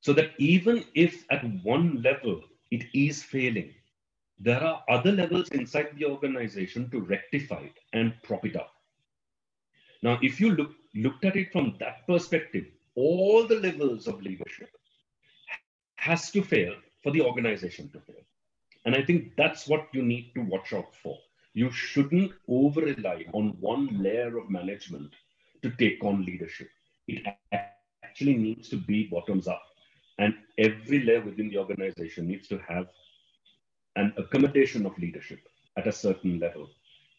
So 0.01 0.13
that 0.13 0.31
even 0.37 0.85
if 0.95 1.25
at 1.29 1.43
one 1.63 2.01
level 2.01 2.41
it 2.71 2.85
is 2.93 3.21
failing, 3.21 3.73
there 4.43 4.61
are 4.61 4.83
other 4.89 5.11
levels 5.11 5.47
inside 5.49 5.89
the 5.95 6.05
organization 6.05 6.89
to 6.89 6.99
rectify 6.99 7.61
it 7.61 7.79
and 7.93 8.13
prop 8.23 8.45
it 8.45 8.57
up. 8.57 8.73
Now, 10.01 10.19
if 10.21 10.41
you 10.41 10.51
look, 10.51 10.71
looked 10.93 11.23
at 11.23 11.37
it 11.37 11.53
from 11.53 11.77
that 11.79 12.05
perspective, 12.07 12.65
all 12.95 13.47
the 13.47 13.59
levels 13.61 14.05
of 14.05 14.21
leadership 14.21 14.69
has 15.95 16.29
to 16.31 16.43
fail 16.43 16.75
for 17.01 17.11
the 17.11 17.21
organization 17.21 17.89
to 17.91 18.01
fail. 18.01 18.23
And 18.85 18.95
I 18.95 19.01
think 19.01 19.37
that's 19.37 19.65
what 19.65 19.87
you 19.93 20.03
need 20.03 20.33
to 20.35 20.41
watch 20.41 20.73
out 20.73 20.93
for. 21.01 21.17
You 21.53 21.71
shouldn't 21.71 22.33
over 22.49 22.81
rely 22.81 23.25
on 23.31 23.55
one 23.61 24.03
layer 24.03 24.37
of 24.37 24.49
management 24.49 25.13
to 25.61 25.69
take 25.71 26.03
on 26.03 26.25
leadership. 26.25 26.67
It 27.07 27.23
actually 27.53 28.35
needs 28.35 28.67
to 28.69 28.75
be 28.75 29.07
bottoms 29.07 29.47
up. 29.47 29.63
And 30.19 30.33
every 30.57 31.03
layer 31.03 31.21
within 31.21 31.47
the 31.47 31.59
organization 31.59 32.27
needs 32.27 32.49
to 32.49 32.57
have 32.67 32.87
an 33.95 34.13
accommodation 34.17 34.85
of 34.85 34.97
leadership 34.97 35.39
at 35.77 35.87
a 35.87 35.91
certain 35.91 36.39
level 36.39 36.69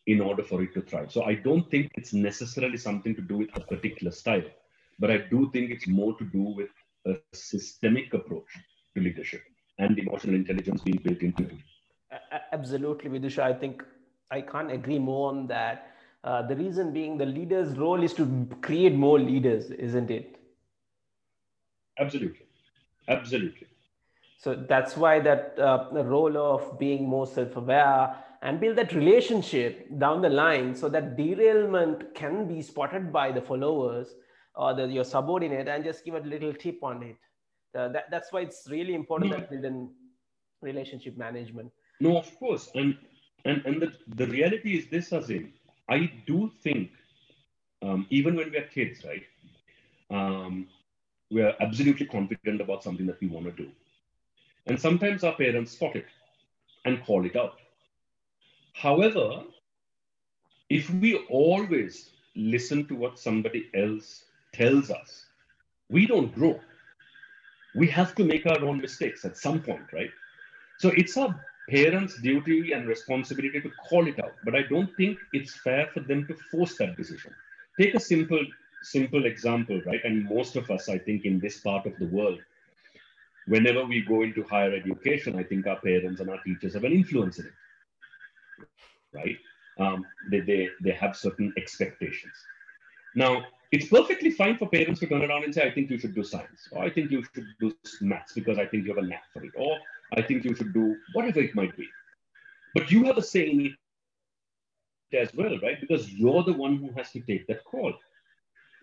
in 0.06 0.20
order 0.20 0.42
for 0.42 0.62
it 0.62 0.74
to 0.74 0.82
thrive. 0.82 1.10
So 1.10 1.24
I 1.24 1.34
don't 1.34 1.70
think 1.70 1.90
it's 1.94 2.12
necessarily 2.12 2.76
something 2.76 3.14
to 3.14 3.22
do 3.22 3.38
with 3.38 3.56
a 3.56 3.60
particular 3.60 4.12
style, 4.12 4.44
but 4.98 5.10
I 5.10 5.18
do 5.18 5.50
think 5.52 5.70
it's 5.70 5.88
more 5.88 6.16
to 6.18 6.24
do 6.24 6.42
with 6.42 6.70
a 7.06 7.16
systemic 7.32 8.12
approach 8.14 8.48
to 8.94 9.02
leadership 9.02 9.42
and 9.78 9.98
emotional 9.98 10.34
intelligence 10.34 10.82
being 10.82 10.98
built 10.98 11.20
into 11.20 11.44
it. 11.44 11.54
Absolutely, 12.52 13.10
Vidusha. 13.10 13.42
I 13.42 13.52
think 13.54 13.82
I 14.30 14.40
can't 14.40 14.70
agree 14.70 14.98
more 14.98 15.30
on 15.30 15.46
that. 15.48 15.90
Uh, 16.22 16.42
the 16.42 16.56
reason 16.56 16.92
being 16.92 17.18
the 17.18 17.26
leader's 17.26 17.76
role 17.76 18.02
is 18.02 18.14
to 18.14 18.48
create 18.62 18.94
more 18.94 19.18
leaders, 19.18 19.70
isn't 19.70 20.10
it? 20.10 20.38
Absolutely. 21.98 22.46
Absolutely. 23.08 23.66
So 24.38 24.54
that's 24.54 24.96
why 24.96 25.20
that 25.20 25.58
uh, 25.58 25.88
the 25.92 26.04
role 26.04 26.36
of 26.36 26.78
being 26.78 27.08
more 27.08 27.26
self-aware 27.26 28.16
and 28.42 28.60
build 28.60 28.76
that 28.76 28.92
relationship 28.92 29.88
down 29.98 30.20
the 30.20 30.28
line 30.28 30.74
so 30.74 30.88
that 30.90 31.16
derailment 31.16 32.14
can 32.14 32.46
be 32.46 32.60
spotted 32.60 33.12
by 33.12 33.32
the 33.32 33.40
followers 33.40 34.14
or 34.54 34.74
the, 34.74 34.86
your 34.86 35.04
subordinate 35.04 35.66
and 35.66 35.82
just 35.82 36.04
give 36.04 36.14
a 36.14 36.20
little 36.20 36.52
tip 36.52 36.82
on 36.82 37.02
it. 37.02 37.16
Uh, 37.74 37.88
that, 37.88 38.10
that's 38.10 38.32
why 38.32 38.40
it's 38.40 38.68
really 38.70 38.94
important 38.94 39.30
no. 39.30 39.38
that 39.38 39.50
build 39.50 39.64
in 39.64 39.88
relationship 40.60 41.16
management. 41.16 41.72
No, 42.00 42.18
of 42.18 42.38
course. 42.38 42.70
And 42.74 42.96
and, 43.44 43.64
and 43.66 43.82
the, 43.82 43.92
the 44.14 44.26
reality 44.26 44.76
is 44.76 44.86
this, 44.88 45.12
Azim. 45.12 45.52
I 45.88 46.10
do 46.26 46.50
think, 46.62 46.90
um, 47.82 48.06
even 48.10 48.36
when 48.36 48.50
we 48.50 48.56
are 48.56 48.66
kids, 48.66 49.04
right, 49.04 49.22
um, 50.10 50.66
we 51.30 51.42
are 51.42 51.54
absolutely 51.60 52.06
confident 52.06 52.60
about 52.60 52.82
something 52.82 53.06
that 53.06 53.20
we 53.20 53.28
want 53.28 53.44
to 53.46 53.52
do. 53.52 53.70
And 54.66 54.80
sometimes 54.80 55.24
our 55.24 55.34
parents 55.34 55.72
spot 55.72 55.96
it 55.96 56.06
and 56.84 57.04
call 57.04 57.24
it 57.26 57.36
out. 57.36 57.58
However, 58.72 59.42
if 60.70 60.90
we 60.90 61.16
always 61.28 62.10
listen 62.34 62.86
to 62.88 62.94
what 62.94 63.18
somebody 63.18 63.70
else 63.74 64.24
tells 64.52 64.90
us, 64.90 65.26
we 65.90 66.06
don't 66.06 66.34
grow. 66.34 66.60
We 67.74 67.88
have 67.88 68.14
to 68.16 68.24
make 68.24 68.46
our 68.46 68.64
own 68.64 68.80
mistakes 68.80 69.24
at 69.24 69.36
some 69.36 69.60
point, 69.60 69.92
right? 69.92 70.10
So 70.78 70.88
it's 70.88 71.16
our 71.16 71.38
parents' 71.68 72.18
duty 72.20 72.72
and 72.72 72.88
responsibility 72.88 73.60
to 73.60 73.70
call 73.70 74.06
it 74.06 74.18
out, 74.22 74.36
but 74.44 74.54
I 74.54 74.62
don't 74.62 74.94
think 74.96 75.18
it's 75.32 75.54
fair 75.54 75.88
for 75.92 76.00
them 76.00 76.26
to 76.28 76.34
force 76.34 76.76
that 76.76 76.96
decision. 76.96 77.34
Take 77.80 77.94
a 77.94 78.00
simple, 78.00 78.44
simple 78.82 79.26
example, 79.26 79.80
right? 79.86 80.04
And 80.04 80.24
most 80.24 80.56
of 80.56 80.70
us, 80.70 80.88
I 80.88 80.98
think, 80.98 81.24
in 81.24 81.40
this 81.40 81.60
part 81.60 81.86
of 81.86 81.98
the 81.98 82.06
world, 82.06 82.38
whenever 83.46 83.84
we 83.84 84.02
go 84.02 84.22
into 84.22 84.42
higher 84.44 84.74
education, 84.74 85.36
I 85.38 85.42
think 85.42 85.66
our 85.66 85.80
parents 85.80 86.20
and 86.20 86.30
our 86.30 86.42
teachers 86.44 86.74
have 86.74 86.84
an 86.84 86.92
influence 86.92 87.38
in 87.38 87.46
it, 87.46 87.54
right? 89.12 89.38
Um, 89.78 90.06
they, 90.28 90.40
they, 90.40 90.70
they 90.82 90.92
have 90.92 91.16
certain 91.16 91.52
expectations. 91.56 92.46
Now, 93.14 93.48
it's 93.72 93.88
perfectly 93.88 94.30
fine 94.30 94.56
for 94.56 94.68
parents 94.68 95.00
to 95.00 95.06
turn 95.06 95.24
around 95.24 95.44
and 95.44 95.54
say, 95.54 95.66
I 95.66 95.70
think 95.72 95.90
you 95.90 95.98
should 95.98 96.14
do 96.14 96.22
science, 96.22 96.68
or 96.70 96.84
I 96.84 96.90
think 96.90 97.10
you 97.10 97.24
should 97.34 97.46
do 97.60 97.74
maths 98.00 98.32
because 98.32 98.58
I 98.58 98.66
think 98.66 98.84
you 98.84 98.94
have 98.94 99.04
a 99.04 99.06
knack 99.06 99.24
for 99.32 99.44
it, 99.44 99.52
or 99.56 99.78
I 100.16 100.22
think 100.22 100.44
you 100.44 100.54
should 100.54 100.72
do 100.72 100.96
whatever 101.12 101.40
it 101.40 101.54
might 101.54 101.76
be. 101.76 101.88
But 102.74 102.90
you 102.90 103.04
have 103.04 103.18
a 103.18 103.22
say 103.22 103.50
in 103.50 103.60
it 105.12 105.16
as 105.16 105.34
well, 105.34 105.58
right? 105.62 105.80
Because 105.80 106.12
you're 106.12 106.42
the 106.44 106.52
one 106.52 106.76
who 106.76 106.92
has 106.96 107.10
to 107.12 107.20
take 107.20 107.46
that 107.48 107.64
call. 107.64 107.94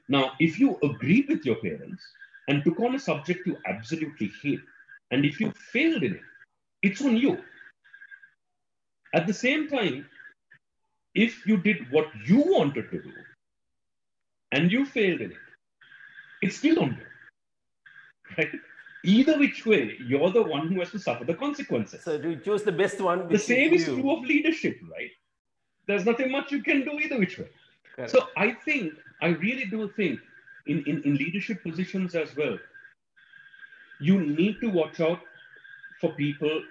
Now, 0.07 0.33
if 0.39 0.59
you 0.59 0.77
agree 0.83 1.25
with 1.27 1.45
your 1.45 1.55
parents 1.55 2.03
and 2.51 2.65
took 2.65 2.81
on 2.81 2.95
a 2.95 2.99
subject 2.99 3.47
you 3.47 3.57
absolutely 3.65 4.29
hate, 4.43 4.59
and 5.11 5.25
if 5.25 5.39
you 5.39 5.53
failed 5.73 6.03
in 6.03 6.15
it, 6.15 6.25
it's 6.87 7.01
on 7.01 7.15
you. 7.15 7.37
At 9.13 9.25
the 9.25 9.33
same 9.33 9.69
time, 9.69 10.05
if 11.15 11.45
you 11.47 11.55
did 11.69 11.79
what 11.91 12.07
you 12.25 12.39
wanted 12.55 12.89
to 12.91 13.01
do 13.03 13.13
and 14.51 14.69
you 14.69 14.83
failed 14.85 15.21
in 15.21 15.31
it, 15.31 15.45
it's 16.41 16.57
still 16.57 16.79
on 16.83 16.91
you. 16.99 17.07
Right? 18.37 18.51
Either 19.03 19.37
which 19.39 19.65
way, 19.65 19.97
you're 20.07 20.31
the 20.31 20.43
one 20.43 20.67
who 20.67 20.79
has 20.79 20.91
to 20.91 20.99
suffer 20.99 21.25
the 21.25 21.33
consequences. 21.33 22.03
So 22.03 22.13
you 22.13 22.35
choose 22.35 22.63
the 22.63 22.71
best 22.71 23.01
one. 23.01 23.27
The 23.27 23.39
same 23.53 23.73
is 23.73 23.85
true 23.85 24.11
of 24.15 24.23
leadership, 24.33 24.77
right? 24.95 25.11
There's 25.87 26.05
nothing 26.05 26.31
much 26.31 26.51
you 26.51 26.61
can 26.63 26.83
do 26.89 26.91
either 27.03 27.17
which 27.19 27.37
way. 27.39 27.49
Correct. 27.95 28.11
So 28.11 28.27
I 28.37 28.51
think, 28.65 28.93
I 29.21 29.29
really 29.45 29.65
do 29.65 29.89
think 29.97 30.19
in, 30.65 30.83
in, 30.83 31.01
in 31.03 31.15
leadership 31.15 31.63
positions 31.63 32.15
as 32.15 32.35
well, 32.35 32.57
you 33.99 34.19
need 34.19 34.59
to 34.61 34.69
watch 34.69 34.99
out 34.99 35.21
for 35.99 36.13
people 36.15 36.63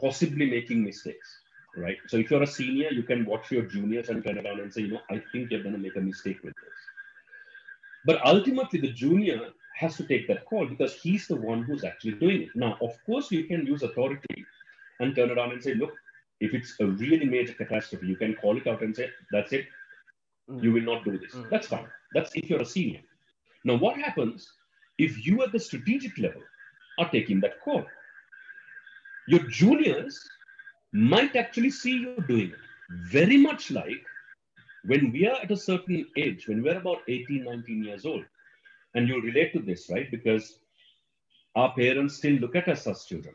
possibly 0.00 0.48
making 0.48 0.84
mistakes, 0.84 1.40
right? 1.76 1.98
So 2.06 2.16
if 2.18 2.30
you're 2.30 2.42
a 2.42 2.46
senior, 2.46 2.90
you 2.90 3.02
can 3.02 3.24
watch 3.24 3.50
your 3.50 3.62
juniors 3.62 4.08
and 4.08 4.24
turn 4.24 4.38
around 4.38 4.60
and 4.60 4.72
say, 4.72 4.82
you 4.82 4.92
know, 4.94 5.02
I 5.10 5.18
think 5.18 5.50
you're 5.50 5.62
going 5.62 5.74
to 5.74 5.80
make 5.80 5.96
a 5.96 6.00
mistake 6.00 6.40
with 6.44 6.54
this. 6.56 6.88
But 8.04 8.24
ultimately, 8.24 8.80
the 8.80 8.92
junior 8.92 9.50
has 9.74 9.96
to 9.96 10.04
take 10.04 10.28
that 10.28 10.46
call 10.46 10.66
because 10.66 10.94
he's 10.94 11.26
the 11.26 11.36
one 11.36 11.64
who's 11.64 11.84
actually 11.84 12.12
doing 12.12 12.42
it. 12.42 12.56
Now, 12.56 12.78
of 12.80 13.02
course, 13.04 13.30
you 13.30 13.44
can 13.44 13.66
use 13.66 13.82
authority 13.82 14.46
and 15.00 15.14
turn 15.14 15.30
around 15.30 15.52
and 15.52 15.62
say, 15.62 15.74
look, 15.74 15.98
if 16.40 16.54
it's 16.54 16.78
a 16.80 16.86
really 16.86 17.26
major 17.26 17.54
catastrophe, 17.54 18.06
you 18.06 18.16
can 18.16 18.34
call 18.34 18.56
it 18.56 18.66
out 18.66 18.82
and 18.82 18.94
say, 18.94 19.10
that's 19.30 19.52
it. 19.52 19.66
Mm. 20.50 20.62
You 20.62 20.72
will 20.72 20.82
not 20.82 21.04
do 21.04 21.18
this. 21.18 21.34
Mm. 21.34 21.50
That's 21.50 21.66
fine. 21.66 21.86
That's 22.12 22.30
if 22.34 22.48
you're 22.48 22.62
a 22.62 22.66
senior. 22.66 23.00
Now, 23.64 23.76
what 23.76 23.98
happens 23.98 24.48
if 24.98 25.26
you 25.26 25.42
at 25.42 25.52
the 25.52 25.58
strategic 25.58 26.18
level 26.18 26.42
are 26.98 27.10
taking 27.10 27.40
that 27.40 27.60
call? 27.60 27.84
Your 29.26 29.40
juniors 29.48 30.20
might 30.92 31.34
actually 31.34 31.70
see 31.70 31.96
you 31.98 32.24
doing 32.28 32.50
it. 32.50 32.58
Very 32.90 33.36
much 33.36 33.70
like 33.70 34.04
when 34.84 35.10
we 35.12 35.26
are 35.26 35.40
at 35.42 35.50
a 35.50 35.56
certain 35.56 36.06
age, 36.16 36.46
when 36.46 36.62
we're 36.62 36.78
about 36.78 36.98
18, 37.08 37.44
19 37.44 37.84
years 37.84 38.06
old, 38.06 38.24
and 38.94 39.08
you 39.08 39.20
relate 39.20 39.52
to 39.52 39.60
this, 39.60 39.90
right? 39.90 40.10
Because 40.10 40.60
our 41.56 41.74
parents 41.74 42.16
still 42.16 42.34
look 42.34 42.54
at 42.54 42.68
us 42.68 42.86
as 42.86 43.04
children. 43.04 43.34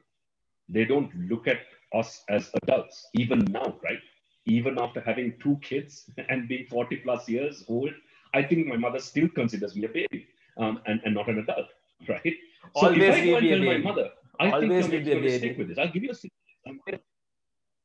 They 0.69 0.85
don't 0.85 1.13
look 1.29 1.47
at 1.47 1.59
us 1.93 2.23
as 2.29 2.49
adults, 2.63 3.05
even 3.15 3.43
now, 3.45 3.77
right? 3.83 3.99
Even 4.45 4.79
after 4.79 4.99
having 5.01 5.33
two 5.39 5.57
kids 5.61 6.09
and 6.29 6.47
being 6.47 6.65
40 6.65 6.97
plus 6.97 7.29
years 7.29 7.63
old, 7.67 7.91
I 8.33 8.43
think 8.43 8.67
my 8.67 8.77
mother 8.77 8.99
still 8.99 9.27
considers 9.29 9.75
me 9.75 9.85
a 9.85 9.89
baby 9.89 10.27
um, 10.57 10.81
and, 10.85 11.01
and 11.05 11.13
not 11.13 11.29
an 11.29 11.39
adult, 11.39 11.67
right? 12.09 12.35
So 12.75 12.87
Always 12.87 13.03
if 13.03 13.11
I 13.13 13.25
go 13.25 13.35
and 13.35 13.49
tell 13.49 13.59
my 13.59 13.77
mother, 13.77 14.09
I 14.39 14.51
Always 14.51 14.87
think 14.87 15.05
you're 15.05 15.15
the 15.15 15.21
making 15.21 15.55
a 15.55 15.57
with 15.57 15.67
this. 15.69 15.77
I'll 15.77 15.91
give 15.91 16.03
you 16.03 16.11
a 16.11 16.15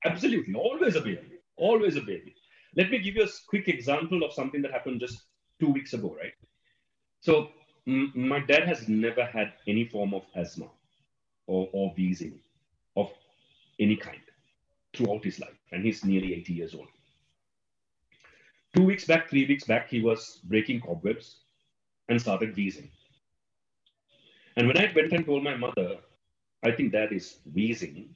absolutely 0.04 0.54
always 0.54 0.96
a 0.96 1.00
baby, 1.00 1.38
always 1.56 1.96
a 1.96 2.00
baby. 2.00 2.34
Let 2.76 2.90
me 2.90 2.98
give 2.98 3.16
you 3.16 3.24
a 3.24 3.28
quick 3.48 3.68
example 3.68 4.22
of 4.24 4.32
something 4.32 4.62
that 4.62 4.72
happened 4.72 5.00
just 5.00 5.24
two 5.60 5.70
weeks 5.70 5.92
ago, 5.94 6.14
right? 6.18 6.32
So 7.20 7.50
m- 7.86 8.12
my 8.14 8.40
dad 8.40 8.64
has 8.68 8.88
never 8.88 9.24
had 9.24 9.54
any 9.66 9.84
form 9.84 10.14
of 10.14 10.24
asthma 10.34 10.68
or, 11.46 11.68
or 11.72 11.92
wheezing 11.96 12.40
of 12.96 13.10
any 13.80 13.96
kind 13.96 14.20
throughout 14.96 15.24
his 15.24 15.38
life, 15.40 15.58
and 15.72 15.84
he's 15.84 16.04
nearly 16.04 16.34
80 16.34 16.52
years 16.52 16.74
old. 16.74 16.88
Two 18.74 18.84
weeks 18.84 19.04
back, 19.04 19.28
three 19.28 19.46
weeks 19.46 19.64
back, 19.64 19.88
he 19.88 20.00
was 20.00 20.40
breaking 20.44 20.80
cobwebs 20.80 21.40
and 22.08 22.20
started 22.20 22.56
wheezing. 22.56 22.90
And 24.56 24.66
when 24.66 24.78
I 24.78 24.92
went 24.94 25.12
and 25.12 25.24
told 25.24 25.44
my 25.44 25.56
mother, 25.56 25.96
I 26.62 26.72
think 26.72 26.92
dad 26.92 27.12
is 27.12 27.38
wheezing, 27.54 28.14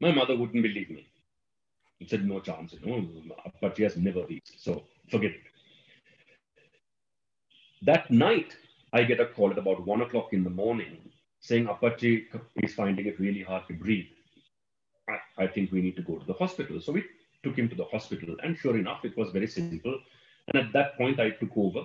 my 0.00 0.12
mother 0.12 0.36
wouldn't 0.36 0.62
believe 0.62 0.90
me. 0.90 1.06
She 2.00 2.08
said, 2.08 2.26
no 2.26 2.40
chance, 2.40 2.72
you 2.72 2.86
know, 2.86 3.08
but 3.60 3.76
she 3.76 3.82
has 3.82 3.96
never 3.96 4.22
wheezed. 4.22 4.54
So 4.58 4.84
forget 5.10 5.32
it. 5.32 5.42
That 7.82 8.10
night, 8.10 8.56
I 8.92 9.04
get 9.04 9.20
a 9.20 9.26
call 9.26 9.50
at 9.50 9.58
about 9.58 9.86
one 9.86 10.02
o'clock 10.02 10.32
in 10.32 10.44
the 10.44 10.50
morning 10.50 10.98
saying 11.40 11.66
Apache 11.66 12.28
is 12.56 12.74
finding 12.74 13.06
it 13.06 13.18
really 13.18 13.42
hard 13.42 13.66
to 13.68 13.74
breathe. 13.74 14.08
I, 15.10 15.44
I 15.44 15.46
think 15.46 15.72
we 15.72 15.82
need 15.82 15.96
to 15.96 16.02
go 16.02 16.16
to 16.16 16.26
the 16.26 16.32
hospital. 16.34 16.80
So 16.80 16.92
we 16.92 17.04
took 17.42 17.56
him 17.56 17.68
to 17.68 17.74
the 17.74 17.84
hospital, 17.84 18.36
and 18.42 18.56
sure 18.56 18.76
enough, 18.76 19.04
it 19.04 19.16
was 19.16 19.30
very 19.30 19.46
simple. 19.46 19.98
And 20.48 20.62
at 20.62 20.72
that 20.72 20.96
point, 20.96 21.20
I 21.20 21.30
took 21.30 21.56
over 21.56 21.84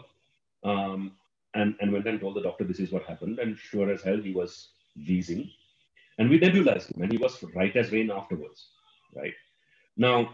um, 0.64 1.14
and, 1.54 1.76
and 1.80 1.92
went 1.92 2.08
and 2.08 2.20
told 2.20 2.36
the 2.36 2.42
doctor 2.42 2.64
this 2.64 2.80
is 2.80 2.92
what 2.92 3.04
happened. 3.04 3.40
And 3.40 3.58
sure 3.58 3.92
as 3.92 4.02
hell, 4.02 4.18
he 4.18 4.34
was 4.34 4.70
wheezing. 4.96 5.50
And 6.18 6.30
we 6.30 6.40
nebulized 6.40 6.94
him, 6.94 7.04
and 7.04 7.12
he 7.12 7.18
was 7.18 7.44
right 7.54 7.76
as 7.76 7.92
rain 7.92 8.12
afterwards. 8.12 8.68
Right 9.16 9.34
now, 9.98 10.30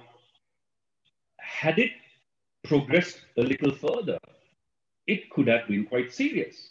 had 1.38 1.77
it 1.79 1.91
progressed 2.63 3.19
a 3.38 3.41
little 3.41 3.71
further, 3.71 4.17
it 5.07 5.29
could 5.29 5.48
have 5.48 5.67
been 5.67 5.86
quite 5.86 6.13
serious, 6.13 6.69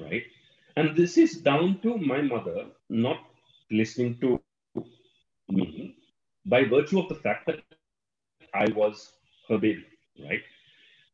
right? 0.00 0.24
And 0.76 0.96
this 0.96 1.16
is 1.16 1.38
down 1.38 1.80
to 1.82 1.96
my 1.98 2.20
mother 2.20 2.66
not 2.88 3.18
listening 3.70 4.18
to 4.20 4.40
me 5.48 5.96
by 6.46 6.64
virtue 6.64 6.98
of 6.98 7.08
the 7.08 7.14
fact 7.14 7.46
that 7.46 7.60
I 8.54 8.66
was 8.74 9.12
her 9.48 9.58
baby, 9.58 9.84
right? 10.24 10.42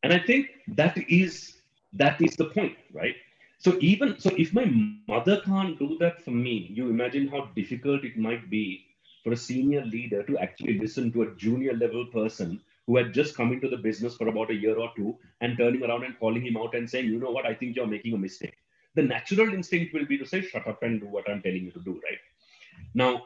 And 0.02 0.12
I 0.12 0.18
think 0.18 0.48
that 0.68 0.96
is 1.08 1.54
that 1.92 2.20
is 2.20 2.36
the 2.36 2.46
point, 2.46 2.76
right? 2.92 3.14
So 3.58 3.76
even 3.80 4.18
so, 4.18 4.30
if 4.36 4.54
my 4.54 4.66
mother 5.08 5.40
can't 5.44 5.78
do 5.78 5.96
that 6.00 6.22
for 6.24 6.30
me, 6.30 6.68
you 6.74 6.88
imagine 6.90 7.28
how 7.28 7.50
difficult 7.56 8.04
it 8.04 8.16
might 8.16 8.50
be 8.50 8.86
for 9.24 9.32
a 9.32 9.36
senior 9.36 9.84
leader 9.84 10.22
to 10.24 10.38
actually 10.38 10.78
listen 10.78 11.12
to 11.12 11.22
a 11.22 11.34
junior 11.36 11.74
level 11.74 12.06
person 12.06 12.60
who 12.86 12.96
had 12.96 13.12
just 13.12 13.36
come 13.36 13.52
into 13.52 13.68
the 13.68 13.76
business 13.76 14.16
for 14.16 14.28
about 14.28 14.50
a 14.50 14.54
year 14.54 14.76
or 14.78 14.90
two 14.96 15.16
and 15.40 15.58
turning 15.58 15.84
around 15.84 16.04
and 16.04 16.18
calling 16.18 16.44
him 16.44 16.56
out 16.56 16.74
and 16.74 16.88
saying, 16.88 17.06
you 17.06 17.18
know 17.18 17.30
what, 17.30 17.46
I 17.46 17.54
think 17.54 17.76
you're 17.76 17.86
making 17.86 18.14
a 18.14 18.18
mistake. 18.18 18.54
The 18.94 19.02
natural 19.02 19.52
instinct 19.54 19.94
will 19.94 20.06
be 20.06 20.18
to 20.18 20.26
say, 20.26 20.42
shut 20.42 20.66
up 20.66 20.82
and 20.82 21.00
do 21.00 21.06
what 21.06 21.28
I'm 21.30 21.42
telling 21.42 21.64
you 21.64 21.72
to 21.72 21.80
do, 21.80 22.00
right? 22.04 22.18
Now, 22.94 23.24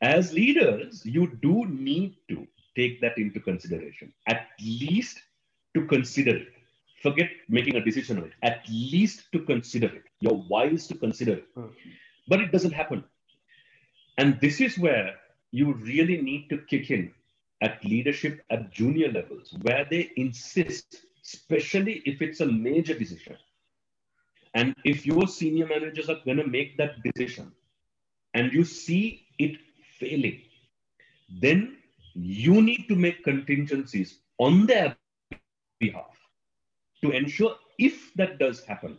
as 0.00 0.32
leaders, 0.32 1.04
you 1.04 1.38
do 1.42 1.66
need 1.66 2.16
to 2.28 2.46
take 2.76 3.00
that 3.00 3.18
into 3.18 3.40
consideration, 3.40 4.12
at 4.26 4.48
least 4.60 5.20
to 5.74 5.84
consider 5.86 6.36
it. 6.36 6.48
Forget 7.02 7.30
making 7.48 7.76
a 7.76 7.84
decision 7.84 8.18
on 8.18 8.24
it, 8.24 8.32
at 8.42 8.64
least 8.68 9.30
to 9.32 9.40
consider 9.40 9.86
it. 9.86 10.04
You're 10.20 10.44
wise 10.48 10.86
to 10.88 10.96
consider 10.96 11.34
it. 11.34 11.46
Hmm. 11.54 11.66
But 12.26 12.40
it 12.40 12.52
doesn't 12.52 12.72
happen. 12.72 13.04
And 14.18 14.40
this 14.40 14.60
is 14.60 14.78
where 14.78 15.14
you 15.52 15.74
really 15.74 16.20
need 16.20 16.48
to 16.50 16.58
kick 16.58 16.90
in 16.90 17.12
at 17.60 17.84
leadership 17.84 18.44
at 18.50 18.70
junior 18.72 19.10
levels, 19.10 19.54
where 19.62 19.86
they 19.88 20.10
insist, 20.16 20.96
especially 21.24 22.02
if 22.04 22.20
it's 22.20 22.40
a 22.40 22.46
major 22.46 22.94
decision. 22.98 23.36
And 24.54 24.74
if 24.84 25.06
your 25.06 25.28
senior 25.28 25.66
managers 25.66 26.08
are 26.08 26.20
going 26.24 26.38
to 26.38 26.46
make 26.46 26.76
that 26.78 27.02
decision 27.02 27.52
and 28.34 28.52
you 28.52 28.64
see 28.64 29.26
it 29.38 29.58
failing, 29.98 30.40
then 31.40 31.76
you 32.14 32.60
need 32.62 32.86
to 32.88 32.96
make 32.96 33.24
contingencies 33.24 34.18
on 34.38 34.66
their 34.66 34.96
behalf 35.78 36.16
to 37.02 37.10
ensure 37.10 37.56
if 37.78 38.12
that 38.14 38.38
does 38.38 38.64
happen, 38.64 38.98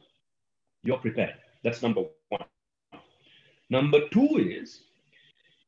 you're 0.84 0.98
prepared. 0.98 1.36
That's 1.64 1.82
number 1.82 2.04
one. 2.30 2.46
Number 3.70 4.08
two 4.10 4.38
is 4.38 4.82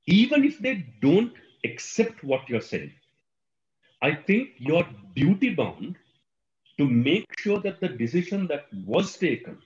even 0.07 0.43
if 0.43 0.59
they 0.59 0.85
don't 1.01 1.33
accept 1.63 2.23
what 2.23 2.47
you're 2.49 2.61
saying, 2.61 2.93
I 4.01 4.15
think 4.15 4.51
you're 4.57 4.87
duty 5.15 5.53
bound 5.53 5.95
to 6.77 6.87
make 6.87 7.27
sure 7.39 7.59
that 7.59 7.79
the 7.79 7.89
decision 7.89 8.47
that 8.47 8.65
was 8.85 9.17
taken, 9.17 9.57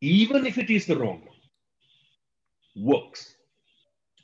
even 0.00 0.44
if 0.44 0.58
it 0.58 0.68
is 0.68 0.86
the 0.86 0.98
wrong 0.98 1.22
one, 1.24 2.84
works. 2.84 3.36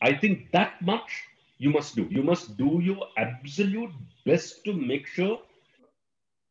I 0.01 0.15
think 0.15 0.51
that 0.53 0.81
much 0.83 1.25
you 1.59 1.71
must 1.71 1.97
do. 1.97 2.07
You 2.11 2.23
must 2.23 2.57
do 2.57 2.81
your 2.83 3.09
absolute 3.17 3.91
best 4.25 4.65
to 4.65 4.73
make 4.73 5.07
sure 5.07 5.41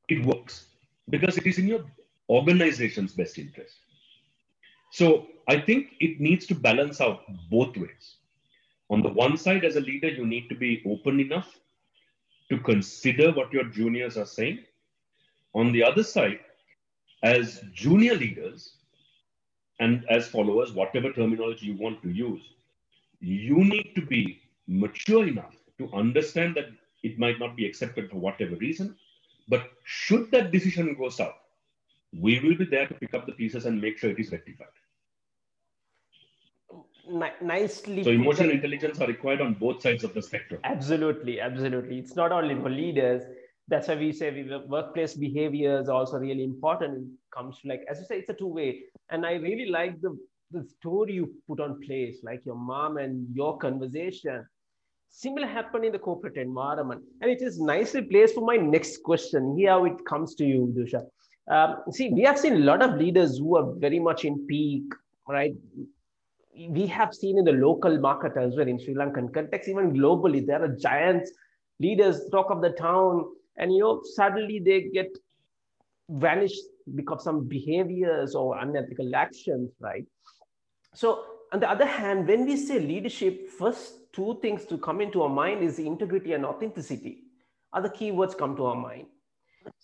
it 0.10 0.26
works 0.26 0.68
because 1.10 1.38
it 1.38 1.46
is 1.46 1.58
in 1.58 1.68
your 1.68 1.86
organization's 2.30 3.14
best 3.14 3.38
interest. 3.38 3.76
So 4.92 5.28
I 5.48 5.60
think 5.60 5.94
it 6.00 6.20
needs 6.20 6.46
to 6.48 6.56
balance 6.56 7.00
out 7.00 7.24
both 7.50 7.78
ways. 7.78 8.16
On 8.90 9.02
the 9.02 9.10
one 9.10 9.38
side, 9.38 9.66
as 9.66 9.76
a 9.76 9.82
leader, 9.82 10.10
you 10.10 10.26
need 10.26 10.50
to 10.50 10.56
be 10.56 10.82
open 10.86 11.20
enough 11.20 11.58
to 12.50 12.58
consider 12.60 13.32
what 13.32 13.52
your 13.52 13.66
juniors 13.66 14.18
are 14.18 14.26
saying. 14.26 14.66
On 15.54 15.72
the 15.72 15.84
other 15.84 16.04
side, 16.04 16.40
as 17.24 17.62
junior 17.74 18.16
leaders 18.16 18.76
and 19.80 20.06
as 20.10 20.28
followers, 20.28 20.72
whatever 20.72 21.12
terminology 21.12 21.68
you 21.68 21.78
want 21.78 22.02
to 22.04 22.10
use, 22.10 22.42
you 23.20 23.64
need 23.64 23.94
to 23.96 24.02
be 24.06 24.42
mature 24.68 25.28
enough 25.28 25.56
to 25.80 25.90
understand 25.94 26.56
that 26.56 26.66
it 27.04 27.18
might 27.20 27.40
not 27.40 27.56
be 27.56 27.66
accepted 27.66 28.10
for 28.10 28.18
whatever 28.18 28.56
reason. 28.56 28.96
But 29.48 29.72
should 29.84 30.30
that 30.32 30.52
decision 30.52 30.96
go 31.00 31.10
south, 31.10 31.36
we 32.20 32.40
will 32.40 32.56
be 32.56 32.66
there 32.66 32.88
to 32.88 32.94
pick 32.94 33.14
up 33.14 33.26
the 33.26 33.32
pieces 33.34 33.66
and 33.66 33.80
make 33.82 33.98
sure 33.98 34.10
it 34.10 34.20
is 34.20 34.32
rectified. 34.32 34.68
Ni- 37.10 37.40
nicely 37.42 38.04
So 38.04 38.10
emotional 38.12 38.50
that- 38.50 38.56
intelligence 38.56 39.00
are 39.00 39.08
required 39.08 39.40
on 39.42 39.54
both 39.54 39.82
sides 39.82 40.04
of 40.04 40.14
the 40.14 40.22
spectrum. 40.22 40.60
Absolutely, 40.66 41.40
absolutely. 41.40 42.00
It's 42.00 42.16
not 42.16 42.32
only 42.34 42.56
for 42.56 42.70
leaders. 42.70 43.24
That's 43.70 43.88
why 43.88 43.96
we 43.96 44.12
say 44.12 44.32
we, 44.32 44.44
workplace 44.68 45.14
behavior 45.14 45.80
is 45.80 45.88
also 45.90 46.18
really 46.18 46.44
important. 46.44 46.98
It 46.98 47.08
comes 47.34 47.60
to 47.60 47.70
like, 47.70 47.86
as 47.90 48.00
you 48.00 48.06
say, 48.06 48.20
it's 48.20 48.30
a 48.30 48.34
two-way. 48.34 48.84
And 49.10 49.26
I 49.26 49.34
really 49.36 49.70
like 49.70 50.02
the 50.02 50.18
the 50.52 50.64
story 50.64 51.14
you 51.14 51.34
put 51.48 51.60
on 51.60 51.80
place, 51.82 52.18
like 52.24 52.46
your 52.46 52.56
mom 52.56 52.98
and 52.98 53.28
your 53.36 53.58
conversation. 53.58 54.46
Similar 55.10 55.48
happened 55.48 55.86
in 55.86 55.92
the 55.92 56.00
corporate 56.00 56.38
environment, 56.38 57.02
and 57.22 57.32
it 57.32 57.42
is 57.42 57.60
nicely 57.60 58.02
placed 58.02 58.36
for 58.36 58.46
my 58.46 58.58
next 58.58 59.04
question. 59.04 59.58
Here, 59.58 59.86
it 59.88 60.06
comes 60.06 60.36
to 60.36 60.46
you, 60.46 60.74
Dusha. 60.78 61.06
Um, 61.50 61.84
see, 61.92 62.10
we 62.10 62.22
have 62.22 62.38
seen 62.38 62.54
a 62.54 62.60
lot 62.60 62.82
of 62.82 62.96
leaders 62.96 63.38
who 63.38 63.56
are 63.58 63.74
very 63.78 64.00
much 64.00 64.26
in 64.26 64.46
peak, 64.48 64.84
right? 65.28 65.54
we 66.70 66.88
have 66.88 67.14
seen 67.14 67.38
in 67.38 67.46
the 67.46 67.52
local 67.52 68.00
market 68.00 68.36
as 68.38 68.56
well 68.56 68.68
in 68.68 68.80
Sri 68.80 68.96
Lankan 68.96 69.34
context, 69.34 69.70
even 69.70 69.94
globally, 69.94 70.46
there 70.46 70.64
are 70.64 70.76
giants, 70.76 71.32
leaders, 71.80 72.22
talk 72.32 72.50
of 72.50 72.62
the 72.62 72.72
town, 72.72 73.26
and 73.58 73.72
you 73.74 73.80
know, 73.80 74.02
suddenly 74.04 74.60
they 74.60 74.90
get 74.94 75.10
vanished 76.10 76.62
because 76.96 77.20
of 77.20 77.22
some 77.22 77.48
behaviors 77.48 78.34
or 78.34 78.58
unethical 78.60 79.16
actions, 79.16 79.72
right? 79.80 80.06
So, 80.98 81.26
on 81.54 81.60
the 81.60 81.70
other 81.70 81.86
hand, 81.86 82.28
when 82.28 82.48
we 82.48 82.58
say 82.58 82.80
leadership, 82.80 83.52
first 83.52 84.12
two 84.14 84.40
things 84.42 84.66
to 84.66 84.80
come 84.80 85.00
into 85.00 85.22
our 85.22 85.30
mind 85.30 85.62
is 85.62 85.78
integrity 85.78 86.34
and 86.34 86.44
authenticity. 86.44 87.26
Other 87.72 87.90
keywords 87.90 88.36
come 88.36 88.56
to 88.56 88.66
our 88.66 88.76
mind. 88.76 89.06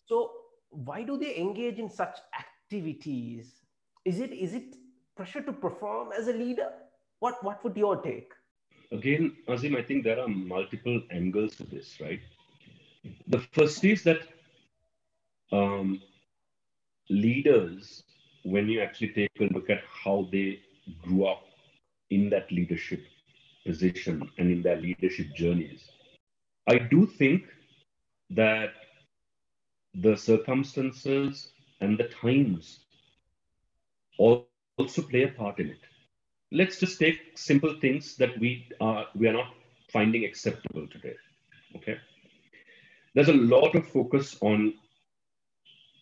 So, 0.08 0.32
why 0.72 1.04
do 1.04 1.20
they 1.20 1.38
engage 1.38 1.78
in 1.78 1.88
such 1.88 2.18
activities? 2.40 3.62
Is 4.06 4.22
it 4.22 4.32
is 4.32 4.56
it 4.56 4.76
pressure 5.16 5.44
to 5.44 5.54
perform 5.54 6.14
as 6.18 6.30
a 6.30 6.34
leader? 6.34 6.72
What 7.20 7.44
what 7.44 7.64
would 7.64 7.78
your 7.78 7.98
take? 8.02 8.34
Again, 8.92 9.38
Azim, 9.48 9.76
I 9.76 9.84
think 9.84 10.04
there 10.04 10.20
are 10.20 10.28
multiple 10.28 11.00
angles 11.12 11.56
to 11.58 11.64
this, 11.64 11.96
right? 12.02 12.22
The 13.28 13.46
first 13.52 13.84
is 13.84 14.02
that 14.04 14.22
um, 15.52 16.02
leaders, 17.12 18.02
when 18.44 18.68
you 18.68 18.82
actually 18.82 19.10
take 19.10 19.32
a 19.40 19.54
look 19.54 19.70
at 19.70 19.84
how 20.04 20.28
they 20.32 20.60
grew 21.02 21.26
up 21.26 21.44
in 22.10 22.30
that 22.30 22.52
leadership 22.52 23.06
position 23.66 24.30
and 24.38 24.52
in 24.52 24.62
their 24.62 24.76
leadership 24.76 25.28
journeys, 25.36 25.90
I 26.68 26.78
do 26.78 27.06
think 27.06 27.44
that 28.30 28.74
the 29.96 30.16
circumstances 30.16 31.50
and 31.82 31.98
the 31.98 32.06
times 32.06 32.80
also 34.18 35.02
play 35.10 35.24
a 35.24 35.28
part 35.28 35.60
in 35.60 35.70
it. 35.70 35.80
let's 36.54 36.80
just 36.80 37.00
take 37.00 37.20
simple 37.36 37.74
things 37.82 38.16
that 38.16 38.38
we 38.40 38.52
are 38.80 39.08
we 39.16 39.28
are 39.28 39.34
not 39.34 39.54
finding 39.92 40.24
acceptable 40.24 40.88
today. 40.88 41.16
Okay. 41.76 41.98
There's 43.16 43.30
a 43.30 43.34
lot 43.56 43.76
of 43.76 43.88
focus 43.88 44.38
on 44.42 44.74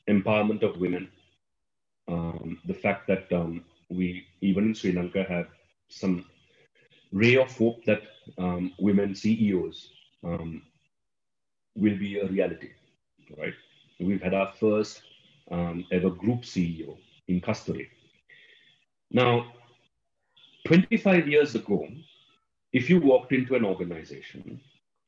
empowerment 0.10 0.63
of 0.63 0.78
women. 0.78 1.10
Um, 2.08 2.60
the 2.65 2.74
fact 2.74 3.08
that 3.08 3.32
um, 3.32 3.63
we, 3.91 4.25
even 4.41 4.65
in 4.65 4.73
Sri 4.73 4.93
Lanka, 4.93 5.23
have 5.23 5.47
some 5.89 6.25
ray 7.12 7.36
of 7.36 7.56
hope 7.58 7.84
that 7.86 8.01
um, 8.38 8.73
women 8.80 9.13
CEOs 9.13 9.89
um, 10.23 10.62
will 11.75 11.97
be 11.97 12.19
a 12.19 12.27
reality, 12.27 12.69
right? 13.38 13.54
We've 13.99 14.21
had 14.21 14.34
our 14.34 14.51
first 14.60 15.01
um, 15.51 15.86
ever 15.91 16.10
group 16.10 16.41
CEO 16.41 16.97
in 17.27 17.41
Kasturi. 17.41 17.88
Now, 19.12 19.54
25 20.65 21.27
years 21.27 21.56
ago, 21.56 21.88
if 22.71 22.89
you 22.89 23.01
walked 23.01 23.34
into 23.34 23.56
an 23.56 23.65
organization, 23.65 24.62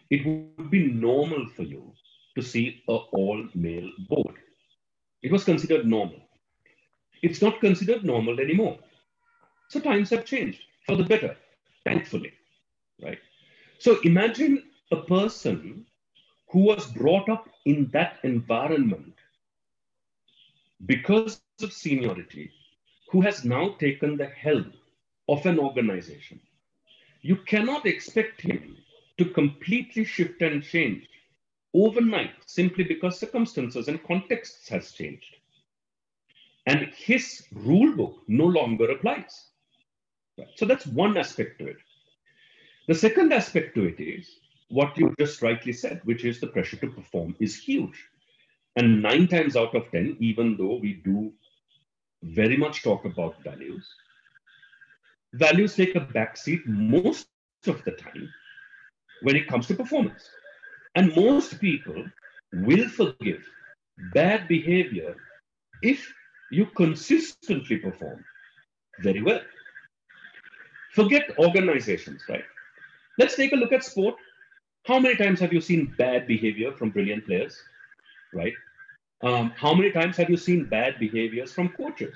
it 0.10 0.26
would 0.26 0.69
be 0.69 0.88
normal 0.88 1.48
for 1.56 1.63
you 1.63 1.93
to 2.36 2.41
see 2.41 2.84
a 2.89 2.91
all 2.91 3.48
male 3.56 3.89
board. 4.10 4.36
It 5.22 5.32
was 5.32 5.46
considered 5.46 5.86
normal. 5.86 6.19
It's 7.24 7.42
not 7.42 7.62
considered 7.62 8.06
normal 8.06 8.40
anymore. 8.40 8.78
So 9.70 9.80
times 9.80 10.12
have 10.12 10.26
changed 10.26 10.62
for 10.86 10.96
the 10.96 11.04
better, 11.04 11.38
thankfully, 11.86 12.34
right? 13.02 13.20
So 13.80 14.00
imagine 14.02 14.64
a 14.92 14.98
person 14.98 15.86
who 16.52 16.60
was 16.62 16.92
brought 16.92 17.30
up 17.30 17.50
in 17.66 17.90
that 17.94 18.20
environment 18.24 19.16
because 20.86 21.40
of 21.40 21.74
seniority, 21.74 22.52
who 23.12 23.22
has 23.22 23.46
now 23.46 23.76
taken 23.80 24.18
the 24.18 24.28
helm 24.28 24.74
of 25.30 25.46
an 25.46 25.60
organization. 25.60 26.40
You 27.22 27.38
cannot 27.38 27.86
expect 27.86 28.42
him 28.42 28.78
to 29.18 29.26
completely 29.26 30.04
shift 30.04 30.42
and 30.42 30.64
change 30.64 31.08
overnight 31.74 32.36
simply 32.46 32.84
because 32.84 33.20
circumstances 33.20 33.88
and 33.88 34.04
contexts 34.04 34.70
has 34.70 34.92
changed. 34.92 35.38
And 36.65 36.89
his 36.95 37.47
rule 37.52 37.95
book 37.95 38.23
no 38.28 38.45
longer 38.45 38.91
applies. 38.91 39.49
So 40.56 40.65
that's 40.65 40.86
one 40.88 41.17
aspect 41.17 41.60
to 41.60 41.67
it. 41.67 41.78
The 42.88 42.95
second 42.95 43.34
aspect 43.34 43.76
to 43.76 43.86
it 43.86 43.99
is 43.99 44.30
what 44.69 44.97
you 44.97 45.13
just 45.19 45.41
rightly 45.41 45.73
said, 45.73 46.02
which 46.06 46.26
is 46.26 46.39
the 46.39 46.47
pressure 46.47 46.78
to 46.78 46.88
perform 46.88 47.36
is 47.39 47.62
huge. 47.62 48.08
And 48.76 49.02
nine 49.02 49.28
times 49.28 49.56
out 49.56 49.76
of 49.76 49.91
10, 49.91 50.17
even 50.19 50.58
though 50.58 50.78
we 50.78 50.93
do 50.93 51.32
very 52.23 52.58
much 52.58 52.84
talk 52.84 53.06
about 53.06 53.43
values, 53.43 53.88
values 55.34 55.76
take 55.76 55.95
a 55.95 56.02
backseat 56.02 56.65
most 56.65 57.28
of 57.28 57.43
the 57.45 57.52
time 57.91 58.34
when 59.21 59.36
it 59.36 59.47
comes 59.47 59.67
to 59.67 59.76
performance. 59.76 60.30
And 60.95 61.15
most 61.15 61.60
people 61.60 62.06
will 62.52 62.88
forgive 62.88 63.43
bad 63.97 64.47
behavior 64.47 65.15
if 65.82 66.13
you 66.54 66.66
consistently 66.76 67.78
perform 67.78 68.24
very 69.02 69.22
well. 69.22 69.42
Forget 70.94 71.32
organizations, 71.39 72.22
right? 72.30 72.44
Let's 73.18 73.36
take 73.36 73.54
a 73.54 73.56
look 73.56 73.74
at 73.74 73.84
sport. 73.84 74.16
How 74.86 75.00
many 75.00 75.16
times 75.16 75.39
have 75.39 75.54
you 75.54 75.62
seen 75.62 75.94
bad 75.98 76.28
behavior 76.28 76.72
from 76.72 76.92
brilliant 76.92 77.26
players, 77.26 77.58
right? 78.34 78.54
Um, 79.24 79.54
how 79.56 79.74
many 79.74 79.92
times 79.92 80.18
have 80.18 80.30
you 80.30 80.38
seen 80.38 80.66
bad 80.66 81.00
behaviors 81.00 81.52
from 81.54 81.70
coaches? 81.70 82.16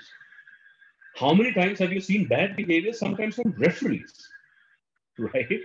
How 1.15 1.33
many 1.33 1.53
times 1.53 1.79
have 1.79 1.91
you 1.91 2.01
seen 2.01 2.27
bad 2.27 2.55
behavior 2.55 2.93
sometimes 2.93 3.35
from 3.35 3.55
referees, 3.57 4.29
right? 5.17 5.61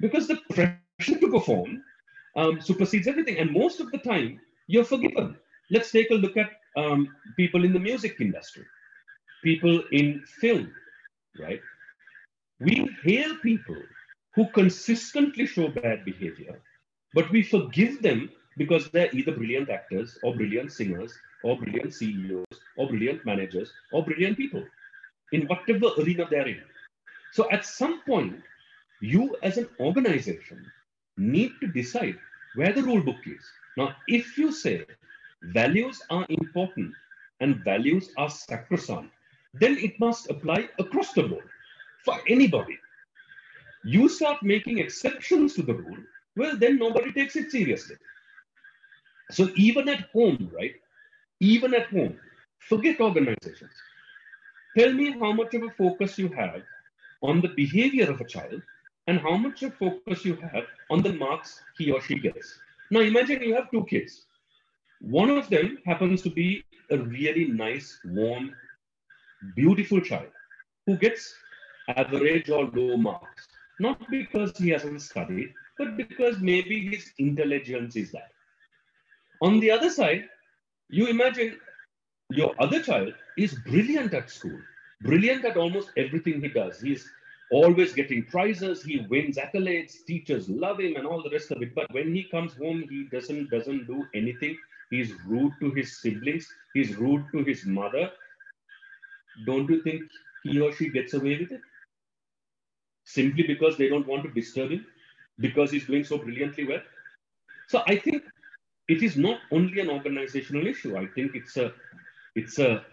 Because 0.00 0.26
the 0.26 0.38
pressure 0.50 1.20
to 1.20 1.30
perform 1.30 1.84
um, 2.36 2.60
supersedes 2.60 3.06
everything. 3.06 3.38
And 3.38 3.52
most 3.52 3.80
of 3.80 3.92
the 3.92 3.98
time, 3.98 4.40
you're 4.66 4.84
forgiven. 4.84 5.36
Let's 5.70 5.90
take 5.90 6.10
a 6.10 6.14
look 6.14 6.36
at 6.36 6.50
um, 6.78 7.16
people 7.36 7.64
in 7.64 7.72
the 7.72 7.80
music 7.80 8.20
industry, 8.20 8.64
people 9.42 9.82
in 9.90 10.22
film, 10.40 10.72
right? 11.38 11.62
We 12.60 12.96
hail 13.02 13.36
people 13.42 13.82
who 14.34 14.46
consistently 14.52 15.46
show 15.46 15.68
bad 15.68 16.04
behavior, 16.04 16.60
but 17.14 17.30
we 17.30 17.42
forgive 17.42 18.02
them 18.02 18.30
because 18.56 18.88
they're 18.90 19.10
either 19.12 19.32
brilliant 19.32 19.70
actors 19.70 20.18
or 20.22 20.34
brilliant 20.34 20.72
singers 20.72 21.18
or 21.42 21.58
brilliant 21.58 21.94
CEOs 21.94 22.60
or 22.76 22.88
brilliant 22.88 23.24
managers 23.24 23.72
or 23.92 24.04
brilliant 24.04 24.36
people 24.36 24.64
in 25.32 25.46
whatever 25.46 25.88
arena 25.98 26.26
they're 26.30 26.48
in. 26.48 26.62
So 27.32 27.50
at 27.50 27.64
some 27.64 28.00
point, 28.02 28.42
you 29.00 29.36
as 29.42 29.58
an 29.58 29.68
organization 29.80 30.70
need 31.16 31.52
to 31.60 31.68
decide 31.68 32.18
where 32.54 32.72
the 32.72 32.82
rule 32.82 33.02
book 33.02 33.22
is. 33.26 33.44
Now, 33.76 33.96
if 34.08 34.36
you 34.38 34.50
say 34.50 34.84
values 35.42 36.02
are 36.10 36.26
important 36.28 36.94
and 37.40 37.64
values 37.64 38.10
are 38.16 38.30
sacrosanct, 38.30 39.12
then 39.54 39.76
it 39.78 39.98
must 40.00 40.30
apply 40.30 40.68
across 40.78 41.12
the 41.12 41.22
board 41.22 41.48
for 42.04 42.18
anybody. 42.28 42.78
You 43.84 44.08
start 44.08 44.42
making 44.42 44.78
exceptions 44.78 45.54
to 45.54 45.62
the 45.62 45.74
rule, 45.74 45.98
well, 46.36 46.56
then 46.56 46.78
nobody 46.78 47.12
takes 47.12 47.36
it 47.36 47.50
seriously. 47.50 47.96
So 49.30 49.48
even 49.56 49.88
at 49.88 50.08
home, 50.12 50.50
right? 50.52 50.74
Even 51.40 51.74
at 51.74 51.88
home, 51.88 52.18
forget 52.58 53.00
organizations. 53.00 53.72
Tell 54.76 54.92
me 54.92 55.12
how 55.18 55.32
much 55.32 55.54
of 55.54 55.62
a 55.62 55.70
focus 55.70 56.18
you 56.18 56.28
have 56.28 56.62
on 57.22 57.40
the 57.40 57.48
behavior 57.48 58.10
of 58.10 58.20
a 58.20 58.24
child 58.24 58.62
and 59.06 59.18
how 59.18 59.36
much 59.36 59.62
of 59.62 59.72
a 59.72 59.76
focus 59.76 60.24
you 60.24 60.36
have 60.36 60.64
on 60.90 61.02
the 61.02 61.12
marks 61.12 61.62
he 61.72 61.90
or 61.90 62.00
she 62.00 62.18
gets. 62.18 62.60
Now 62.90 63.00
imagine 63.00 63.42
you 63.42 63.54
have 63.54 63.70
two 63.70 63.84
kids. 63.84 64.27
One 65.00 65.30
of 65.30 65.48
them 65.48 65.78
happens 65.86 66.22
to 66.22 66.30
be 66.30 66.64
a 66.90 66.98
really 66.98 67.46
nice, 67.46 67.98
warm, 68.04 68.54
beautiful 69.54 70.00
child 70.00 70.28
who 70.86 70.96
gets 70.96 71.34
average 71.88 72.50
or 72.50 72.66
low 72.66 72.96
marks. 72.96 73.46
Not 73.80 74.10
because 74.10 74.56
he 74.58 74.70
hasn't 74.70 75.02
studied, 75.02 75.54
but 75.78 75.96
because 75.96 76.38
maybe 76.40 76.88
his 76.88 77.12
intelligence 77.18 77.94
is 77.94 78.10
that. 78.12 78.32
On 79.40 79.60
the 79.60 79.70
other 79.70 79.88
side, 79.88 80.24
you 80.88 81.06
imagine 81.06 81.58
your 82.30 82.54
other 82.58 82.82
child 82.82 83.14
is 83.36 83.54
brilliant 83.66 84.12
at 84.14 84.30
school, 84.30 84.58
brilliant 85.02 85.44
at 85.44 85.56
almost 85.56 85.90
everything 85.96 86.40
he 86.40 86.48
does. 86.48 86.80
He's 86.80 87.08
always 87.52 87.92
getting 87.92 88.24
prizes, 88.24 88.82
he 88.82 89.06
wins 89.08 89.36
accolades, 89.36 90.04
teachers 90.06 90.48
love 90.48 90.80
him 90.80 90.96
and 90.96 91.06
all 91.06 91.22
the 91.22 91.30
rest 91.30 91.52
of 91.52 91.62
it. 91.62 91.74
But 91.74 91.92
when 91.92 92.14
he 92.14 92.24
comes 92.24 92.54
home, 92.54 92.84
he 92.90 93.04
doesn't 93.12 93.50
doesn't 93.50 93.86
do 93.86 94.04
anything. 94.14 94.56
He's 94.90 95.12
rude 95.26 95.52
to 95.60 95.70
his 95.70 95.98
siblings, 95.98 96.48
he's 96.74 96.96
rude 96.96 97.24
to 97.32 97.44
his 97.44 97.64
mother. 97.66 98.10
Don't 99.44 99.68
you 99.68 99.82
think 99.82 100.10
he 100.42 100.60
or 100.60 100.72
she 100.72 100.90
gets 100.90 101.14
away 101.14 101.38
with 101.38 101.52
it? 101.52 101.62
Simply 103.04 103.44
because 103.44 103.76
they 103.76 103.88
don't 103.88 104.06
want 104.06 104.24
to 104.24 104.30
disturb 104.30 104.70
him, 104.70 104.86
because 105.38 105.70
he's 105.70 105.86
doing 105.86 106.04
so 106.04 106.18
brilliantly 106.18 106.66
well. 106.66 106.80
So 107.66 107.82
I 107.86 107.96
think 107.96 108.24
it 108.88 109.02
is 109.02 109.16
not 109.16 109.40
only 109.50 109.80
an 109.80 109.90
organizational 109.90 110.66
issue. 110.66 110.96
I 110.96 111.06
think 111.06 111.34
it's 111.34 111.56
a 111.56 111.72
it's 112.34 112.58
a 112.58 112.84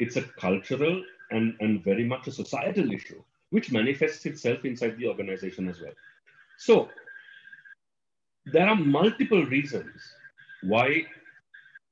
it's 0.00 0.16
a 0.16 0.22
cultural 0.22 1.04
and, 1.30 1.54
and 1.60 1.84
very 1.84 2.04
much 2.04 2.26
a 2.26 2.32
societal 2.32 2.92
issue, 2.92 3.22
which 3.50 3.72
manifests 3.72 4.26
itself 4.26 4.64
inside 4.64 4.96
the 4.96 5.06
organization 5.06 5.68
as 5.68 5.80
well. 5.80 5.92
So 6.56 6.90
there 8.46 8.68
are 8.68 8.76
multiple 8.76 9.44
reasons 9.46 10.14
why 10.62 11.06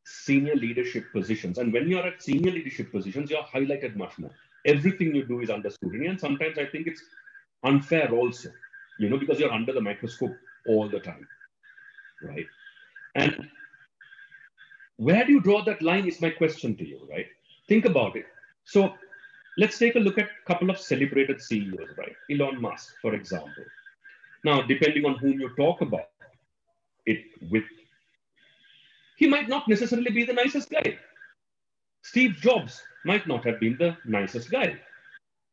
senior 0.08 0.54
leadership 0.54 1.12
positions, 1.12 1.58
and 1.58 1.72
when 1.72 1.88
you're 1.88 2.06
at 2.06 2.22
senior 2.22 2.52
leadership 2.52 2.92
positions, 2.92 3.28
you're 3.30 3.42
highlighted 3.42 3.96
much 3.96 4.16
more. 4.18 4.30
Everything 4.64 5.14
you 5.14 5.24
do 5.24 5.40
is 5.40 5.50
under 5.50 5.68
scrutiny, 5.68 6.06
and 6.06 6.20
sometimes 6.20 6.58
I 6.58 6.66
think 6.66 6.86
it's 6.86 7.02
unfair 7.64 8.10
also, 8.12 8.50
you 8.98 9.10
know, 9.10 9.18
because 9.18 9.40
you're 9.40 9.52
under 9.52 9.72
the 9.72 9.80
microscope 9.80 10.38
all 10.64 10.88
the 10.88 11.00
time, 11.00 11.26
right? 12.22 12.46
And 13.16 13.48
where 14.96 15.24
do 15.24 15.32
you 15.32 15.40
draw 15.40 15.64
that 15.64 15.82
line 15.82 16.06
is 16.06 16.20
my 16.20 16.30
question 16.30 16.76
to 16.76 16.86
you, 16.86 17.00
right? 17.10 17.26
Think 17.68 17.84
about 17.84 18.16
it. 18.16 18.26
So 18.64 18.98
let's 19.58 19.78
take 19.78 19.96
a 19.96 19.98
look 19.98 20.18
at 20.18 20.26
a 20.26 20.46
couple 20.46 20.70
of 20.70 20.78
celebrated 20.78 21.42
CEOs, 21.42 21.94
right? 21.98 22.16
Elon 22.30 22.60
Musk, 22.60 22.94
for 23.02 23.14
example. 23.14 23.64
Now, 24.44 24.62
depending 24.62 25.04
on 25.04 25.16
whom 25.16 25.40
you 25.40 25.50
talk 25.56 25.80
about 25.80 26.10
it 27.06 27.24
with, 27.50 27.64
he 29.16 29.26
might 29.26 29.48
not 29.48 29.68
necessarily 29.68 30.10
be 30.10 30.24
the 30.24 30.32
nicest 30.32 30.70
guy. 30.70 30.98
Steve 32.02 32.36
Jobs 32.36 32.82
might 33.04 33.26
not 33.26 33.44
have 33.44 33.58
been 33.60 33.76
the 33.78 33.96
nicest 34.04 34.50
guy. 34.50 34.78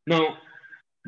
Now, 0.06 0.38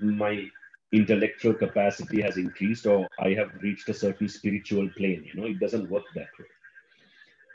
my 0.00 0.50
intellectual 0.92 1.54
capacity 1.54 2.22
has 2.22 2.36
increased 2.38 2.86
or 2.86 3.08
I 3.18 3.30
have 3.34 3.54
reached 3.62 3.88
a 3.90 3.94
certain 3.94 4.28
spiritual 4.28 4.88
plane. 4.90 5.24
You 5.24 5.40
know, 5.40 5.46
it 5.48 5.60
doesn't 5.60 5.90
work 5.90 6.04
that 6.14 6.30
way. 6.38 6.46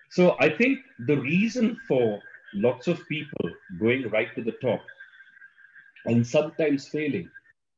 So 0.09 0.37
I 0.39 0.49
think 0.55 0.85
the 0.99 1.17
reason 1.19 1.75
for 1.87 2.23
lots 2.53 2.87
of 2.87 3.07
people 3.09 3.57
going 3.77 4.09
right 4.09 4.35
to 4.35 4.43
the 4.43 4.53
top 4.53 4.91
and 6.05 6.25
sometimes 6.25 6.87
failing 6.87 7.31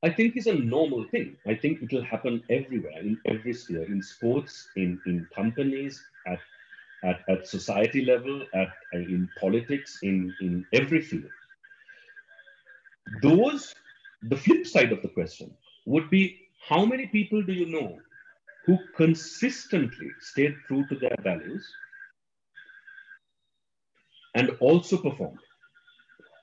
I 0.05 0.11
think 0.11 0.37
is 0.37 0.45
a 0.45 0.53
normal 0.53 1.05
thing. 1.05 1.35
I 1.47 1.55
think 1.55 1.81
it 1.81 1.91
will 1.91 2.03
happen 2.03 2.43
everywhere, 2.51 2.99
in 2.99 3.17
every 3.25 3.53
sphere, 3.53 3.85
in 3.85 4.03
sports, 4.03 4.69
in, 4.75 5.01
in 5.07 5.27
companies, 5.35 6.05
at, 6.27 6.39
at, 7.03 7.21
at 7.27 7.47
society 7.47 8.05
level, 8.05 8.45
at, 8.53 8.67
uh, 8.93 8.99
in 8.99 9.27
politics, 9.39 9.97
in, 10.03 10.35
in 10.41 10.63
every 10.73 11.01
field. 11.01 11.31
Those, 13.23 13.73
the 14.21 14.37
flip 14.37 14.67
side 14.67 14.91
of 14.91 15.01
the 15.01 15.07
question 15.07 15.51
would 15.87 16.11
be 16.11 16.39
how 16.69 16.85
many 16.85 17.07
people 17.07 17.41
do 17.41 17.53
you 17.53 17.65
know 17.65 17.97
who 18.67 18.77
consistently 18.95 20.13
stayed 20.19 20.55
true 20.67 20.85
to 20.89 20.95
their 20.95 21.17
values 21.23 21.73
and 24.35 24.51
also 24.59 24.97
performed? 24.97 25.39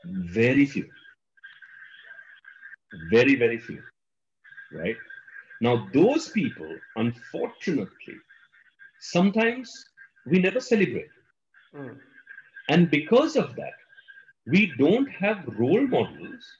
Very 0.04 0.66
few 0.66 0.88
very 2.92 3.34
very 3.36 3.58
few 3.58 3.82
right? 4.72 4.98
Now 5.60 5.88
those 5.92 6.28
people 6.30 6.80
unfortunately 6.96 8.24
sometimes 8.98 9.90
we 10.24 10.38
never 10.38 10.60
celebrate. 10.60 11.10
Mm. 11.74 11.96
and 12.68 12.90
because 12.90 13.36
of 13.36 13.56
that 13.56 13.76
we 14.46 14.76
don't 14.76 15.08
have 15.10 15.44
role 15.46 15.86
models 15.86 16.58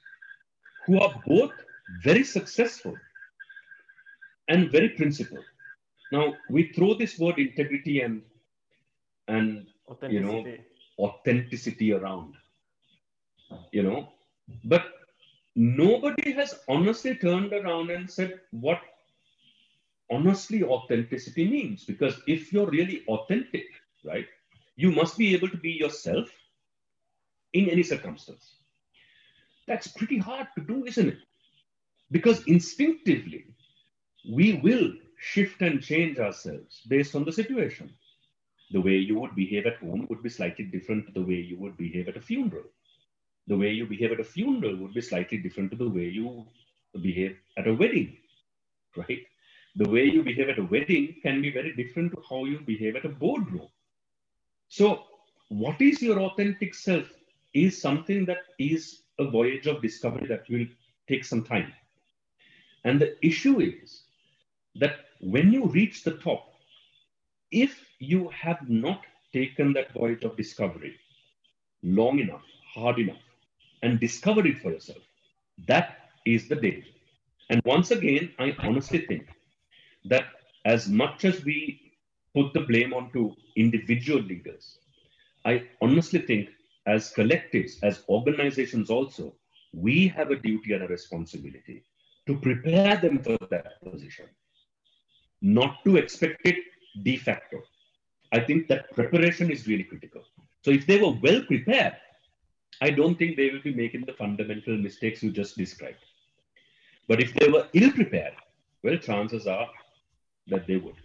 who 0.85 0.99
are 0.99 1.23
both 1.27 1.61
very 1.89 2.23
successful 2.23 2.99
and 4.47 4.71
very 4.71 4.89
principled. 4.89 5.45
Now 6.11 6.39
we 6.49 6.71
throw 6.73 6.93
this 6.95 7.19
word 7.19 7.39
integrity 7.39 8.01
and 8.01 8.23
and 9.27 9.67
you 10.07 10.19
know 10.21 10.45
authenticity 10.99 11.93
around 11.93 12.35
you 13.71 13.83
know. 13.83 14.09
But 14.65 14.85
nobody 15.55 16.31
has 16.31 16.55
honestly 16.67 17.15
turned 17.15 17.53
around 17.53 17.91
and 17.91 18.09
said 18.09 18.39
what 18.51 18.81
honestly 20.11 20.63
authenticity 20.63 21.47
means. 21.47 21.85
Because 21.85 22.19
if 22.27 22.51
you're 22.51 22.69
really 22.69 23.03
authentic 23.07 23.65
right 24.03 24.25
you 24.75 24.91
must 24.91 25.17
be 25.17 25.33
able 25.33 25.49
to 25.49 25.57
be 25.57 25.71
yourself 25.71 26.29
in 27.53 27.69
any 27.69 27.83
circumstance. 27.83 28.55
That's 29.67 29.87
pretty 29.87 30.17
hard 30.17 30.47
to 30.57 30.63
do 30.63 30.85
isn't 30.85 31.09
it? 31.09 31.17
Because 32.11 32.43
instinctively 32.47 33.45
we 34.29 34.53
will 34.53 34.93
shift 35.19 35.61
and 35.61 35.81
change 35.81 36.19
ourselves 36.19 36.81
based 36.87 37.15
on 37.15 37.23
the 37.23 37.31
situation. 37.31 37.93
The 38.71 38.81
way 38.81 38.97
you 38.97 39.19
would 39.19 39.35
behave 39.35 39.67
at 39.67 39.77
home 39.77 40.07
would 40.09 40.23
be 40.23 40.29
slightly 40.29 40.65
different 40.65 41.07
to 41.07 41.13
the 41.13 41.25
way 41.25 41.35
you 41.35 41.57
would 41.57 41.77
behave 41.77 42.07
at 42.07 42.17
a 42.17 42.21
funeral 42.21 42.63
the 43.47 43.57
way 43.57 43.71
you 43.71 43.85
behave 43.85 44.11
at 44.11 44.19
a 44.19 44.23
funeral 44.23 44.75
would 44.77 44.93
be 44.93 45.01
slightly 45.01 45.37
different 45.37 45.71
to 45.71 45.77
the 45.77 45.89
way 45.89 46.07
you 46.07 46.45
behave 47.01 47.37
at 47.57 47.67
a 47.67 47.73
wedding, 47.73 48.17
right? 48.95 49.25
The 49.75 49.89
way 49.89 50.05
you 50.05 50.23
behave 50.23 50.49
at 50.49 50.59
a 50.59 50.63
wedding 50.63 51.15
can 51.21 51.41
be 51.41 51.51
very 51.51 51.75
different 51.75 52.11
to 52.13 52.21
how 52.29 52.45
you 52.45 52.59
behave 52.59 52.95
at 52.95 53.05
a 53.05 53.09
boardroom. 53.09 53.67
So, 54.69 55.03
what 55.49 55.81
is 55.81 56.01
your 56.01 56.19
authentic 56.19 56.73
self 56.73 57.07
is 57.53 57.79
something 57.79 58.25
that 58.25 58.39
is 58.59 59.03
a 59.19 59.29
voyage 59.29 59.67
of 59.67 59.81
discovery 59.81 60.27
that 60.27 60.49
will 60.49 60.65
take 61.07 61.23
some 61.23 61.43
time. 61.43 61.71
And 62.83 62.99
the 62.99 63.15
issue 63.25 63.59
is 63.59 64.03
that 64.75 65.05
when 65.21 65.51
you 65.51 65.65
reach 65.67 66.03
the 66.03 66.17
top, 66.17 66.53
if 67.51 67.85
you 67.99 68.29
have 68.29 68.67
not 68.67 69.01
taken 69.31 69.73
that 69.73 69.93
voyage 69.93 70.23
of 70.23 70.35
discovery 70.35 70.95
long 71.83 72.19
enough, 72.19 72.43
hard 72.73 72.99
enough, 72.99 73.21
and 73.83 73.99
discover 73.99 74.45
it 74.47 74.59
for 74.59 74.71
yourself. 74.71 75.03
That 75.67 75.97
is 76.25 76.47
the 76.47 76.55
danger. 76.55 76.89
And 77.49 77.61
once 77.65 77.91
again, 77.91 78.31
I 78.39 78.55
honestly 78.59 79.05
think 79.05 79.27
that 80.05 80.25
as 80.65 80.87
much 80.87 81.25
as 81.25 81.43
we 81.43 81.93
put 82.33 82.53
the 82.53 82.61
blame 82.61 82.93
onto 82.93 83.35
individual 83.55 84.21
leaders, 84.21 84.79
I 85.45 85.67
honestly 85.81 86.21
think 86.21 86.49
as 86.87 87.13
collectives, 87.13 87.73
as 87.83 88.03
organizations 88.09 88.89
also, 88.89 89.35
we 89.73 90.07
have 90.07 90.31
a 90.31 90.35
duty 90.35 90.73
and 90.73 90.83
a 90.83 90.87
responsibility 90.87 91.83
to 92.27 92.37
prepare 92.37 92.97
them 92.97 93.19
for 93.19 93.37
that 93.49 93.81
position, 93.83 94.25
not 95.41 95.83
to 95.85 95.97
expect 95.97 96.45
it 96.45 96.57
de 97.03 97.17
facto. 97.17 97.61
I 98.31 98.39
think 98.39 98.67
that 98.69 98.91
preparation 98.95 99.51
is 99.51 99.67
really 99.67 99.83
critical. 99.83 100.23
So 100.63 100.71
if 100.71 100.87
they 100.87 101.01
were 101.01 101.15
well 101.21 101.43
prepared, 101.43 101.93
I 102.85 102.89
don't 102.89 103.17
think 103.17 103.37
they 103.37 103.49
will 103.49 103.61
be 103.61 103.73
making 103.73 104.03
the 104.05 104.13
fundamental 104.13 104.75
mistakes 104.77 105.23
you 105.23 105.31
just 105.31 105.57
described. 105.57 106.03
But 107.07 107.21
if 107.21 107.33
they 107.35 107.47
were 107.47 107.65
ill 107.71 107.91
prepared, 107.91 108.33
well, 108.83 108.97
chances 108.97 109.47
are 109.47 109.67
that 110.47 110.67
they 110.67 110.75
would. 110.75 110.95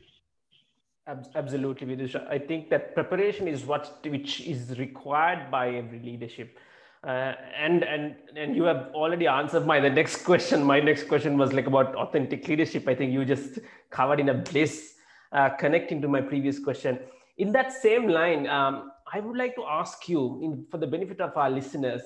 Absolutely, 1.43 1.87
Vidusha. 1.87 2.29
I 2.29 2.39
think 2.39 2.69
that 2.71 2.95
preparation 2.95 3.47
is 3.49 3.65
what 3.65 3.85
which 4.15 4.41
is 4.41 4.79
required 4.79 5.51
by 5.53 5.69
every 5.83 6.01
leadership. 6.01 6.59
Uh, 7.05 7.35
and 7.67 7.85
and 7.85 8.17
and 8.37 8.57
you 8.57 8.65
have 8.65 8.83
already 8.93 9.29
answered 9.29 9.65
my 9.65 9.79
the 9.87 9.95
next 10.01 10.25
question. 10.31 10.65
My 10.75 10.81
next 10.81 11.05
question 11.13 11.39
was 11.39 11.53
like 11.53 11.69
about 11.75 11.95
authentic 11.95 12.49
leadership. 12.49 12.89
I 12.89 12.95
think 12.97 13.13
you 13.13 13.25
just 13.25 13.61
covered 13.91 14.21
in 14.25 14.29
a 14.31 14.35
bliss, 14.35 14.97
uh, 15.33 15.49
connecting 15.51 16.03
to 16.03 16.09
my 16.09 16.21
previous 16.21 16.59
question. 16.59 16.99
In 17.39 17.53
that 17.53 17.73
same 17.73 18.09
line, 18.09 18.49
um, 18.49 18.91
I 19.13 19.21
would 19.21 19.37
like 19.37 19.55
to 19.57 19.65
ask 19.65 20.09
you, 20.09 20.41
in, 20.43 20.67
for 20.71 20.79
the 20.79 20.87
benefit 20.87 21.21
of 21.21 21.37
our 21.37 21.51
listeners, 21.51 22.03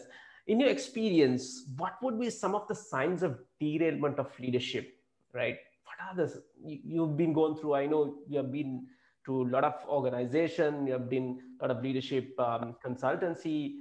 in 0.47 0.61
your 0.61 0.71
experience, 0.71 1.65
what 1.77 1.95
would 2.03 2.19
be 2.19 2.31
some 2.31 2.55
of 2.55 2.67
the 2.69 2.75
signs 2.75 3.23
of 3.23 3.39
derailment 3.61 4.19
of 4.19 4.29
leadership? 4.39 4.95
Right? 5.33 5.57
What 5.85 5.97
are 6.09 6.17
the 6.17 6.43
you, 6.65 6.79
you've 6.85 7.17
been 7.17 7.33
going 7.33 7.57
through? 7.57 7.75
I 7.75 7.87
know 7.87 8.17
you 8.29 8.39
have 8.39 8.53
been 8.53 8.87
to 9.27 9.43
a 9.43 9.49
lot 9.49 9.65
of 9.65 9.75
organization. 9.89 10.87
You 10.87 10.95
have 10.95 11.09
been 11.09 11.41
a 11.61 11.67
lot 11.67 11.77
of 11.77 11.83
leadership 11.83 12.39
um, 12.39 12.77
consultancy. 12.85 13.77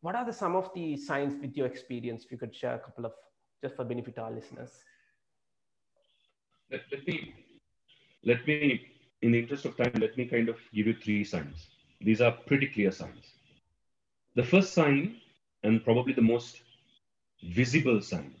What 0.00 0.14
are 0.14 0.24
the 0.24 0.32
some 0.32 0.56
of 0.56 0.70
the 0.74 0.96
signs 0.96 1.34
with 1.40 1.56
your 1.56 1.66
experience? 1.66 2.24
If 2.24 2.32
you 2.32 2.38
could 2.38 2.54
share 2.54 2.74
a 2.74 2.78
couple 2.78 3.06
of 3.06 3.12
just 3.62 3.76
for 3.76 3.84
benefit 3.84 4.18
of 4.18 4.24
our 4.24 4.32
listeners. 4.32 4.70
Let, 6.70 6.80
let 6.90 7.06
me 7.06 7.34
let 8.24 8.46
me 8.46 8.80
in 9.22 9.32
the 9.32 9.38
interest 9.38 9.64
of 9.64 9.76
time, 9.76 9.92
let 9.98 10.16
me 10.16 10.26
kind 10.26 10.48
of 10.48 10.56
give 10.74 10.86
you 10.86 10.96
three 11.02 11.24
signs. 11.24 11.68
These 12.00 12.20
are 12.20 12.32
pretty 12.32 12.66
clear 12.68 12.92
signs. 12.92 13.34
The 14.34 14.42
first 14.44 14.72
sign, 14.72 15.16
and 15.62 15.84
probably 15.84 16.12
the 16.12 16.22
most 16.22 16.62
visible 17.42 18.00
sign 18.00 18.34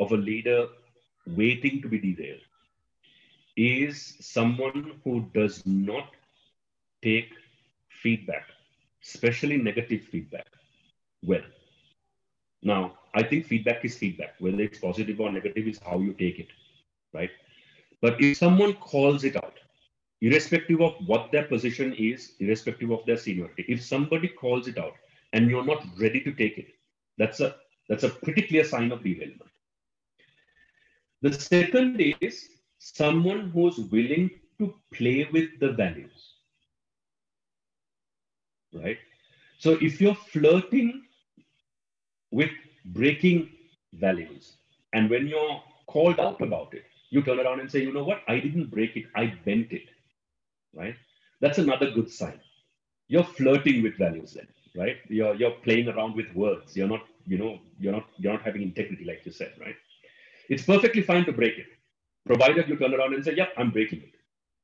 of 0.00 0.12
a 0.12 0.16
leader 0.16 0.66
waiting 1.26 1.80
to 1.82 1.88
be 1.88 1.98
derailed, 1.98 2.42
is 3.56 4.16
someone 4.20 5.00
who 5.04 5.26
does 5.34 5.62
not 5.66 6.10
take 7.02 7.30
feedback, 7.90 8.44
especially 9.02 9.56
negative 9.58 10.02
feedback, 10.02 10.46
well. 11.22 11.42
Now, 12.62 12.98
I 13.14 13.22
think 13.22 13.46
feedback 13.46 13.84
is 13.84 13.96
feedback, 13.98 14.34
whether 14.40 14.60
it's 14.62 14.78
positive 14.78 15.20
or 15.20 15.30
negative, 15.32 15.66
is 15.66 15.78
how 15.84 15.98
you 16.00 16.14
take 16.14 16.38
it, 16.38 16.48
right? 17.12 17.30
But 18.00 18.20
if 18.20 18.36
someone 18.36 18.74
calls 18.74 19.24
it 19.24 19.36
out, 19.36 19.57
irrespective 20.20 20.80
of 20.80 20.94
what 21.06 21.30
their 21.32 21.44
position 21.44 21.94
is, 21.94 22.34
irrespective 22.40 22.90
of 22.90 23.04
their 23.06 23.16
seniority, 23.16 23.64
if 23.68 23.82
somebody 23.82 24.28
calls 24.28 24.68
it 24.68 24.78
out 24.78 24.94
and 25.32 25.50
you're 25.50 25.64
not 25.64 25.84
ready 26.00 26.20
to 26.22 26.32
take 26.32 26.58
it, 26.58 26.68
that's 27.18 27.40
a 27.40 27.56
That's 27.88 28.04
a 28.04 28.10
pretty 28.10 28.42
clear 28.42 28.64
sign 28.64 28.92
of 28.92 29.02
derailment. 29.02 29.50
The 31.22 31.32
second 31.32 32.00
is 32.20 32.48
someone 32.78 33.50
who's 33.50 33.78
willing 33.78 34.30
to 34.58 34.74
play 34.92 35.26
with 35.32 35.58
the 35.60 35.72
values. 35.72 36.34
Right? 38.72 38.98
So 39.58 39.78
if 39.80 40.00
you're 40.00 40.14
flirting 40.14 41.02
with 42.30 42.50
breaking 42.84 43.50
values, 43.94 44.56
and 44.92 45.08
when 45.10 45.26
you're 45.26 45.62
called 45.86 46.20
out 46.20 46.40
about 46.42 46.74
it, 46.74 46.84
you 47.10 47.22
turn 47.22 47.40
around 47.40 47.60
and 47.60 47.70
say, 47.70 47.82
you 47.82 47.92
know 47.92 48.04
what, 48.04 48.22
I 48.28 48.38
didn't 48.38 48.70
break 48.70 48.96
it, 48.96 49.06
I 49.14 49.26
bent 49.44 49.72
it. 49.72 49.88
Right? 50.74 50.96
That's 51.40 51.58
another 51.58 51.90
good 51.90 52.10
sign. 52.10 52.40
You're 53.08 53.24
flirting 53.24 53.82
with 53.82 53.96
values 53.98 54.34
then, 54.34 54.48
right? 54.76 54.96
You're 55.08 55.34
you're 55.34 55.56
playing 55.66 55.88
around 55.88 56.16
with 56.16 56.32
words. 56.34 56.76
You're 56.76 56.88
not, 56.88 57.02
you 57.26 57.38
know, 57.38 57.58
you're 57.78 57.92
not 57.92 58.06
you're 58.18 58.32
not 58.32 58.42
having 58.42 58.62
integrity, 58.62 59.04
like 59.04 59.24
you 59.24 59.32
said, 59.32 59.52
right? 59.60 59.76
It's 60.48 60.64
perfectly 60.64 61.02
fine 61.02 61.24
to 61.26 61.32
break 61.32 61.58
it, 61.58 61.66
provided 62.26 62.68
you 62.68 62.76
turn 62.76 62.94
around 62.94 63.14
and 63.14 63.24
say, 63.24 63.34
"Yep, 63.34 63.52
I'm 63.56 63.70
breaking 63.70 64.00
it." 64.00 64.14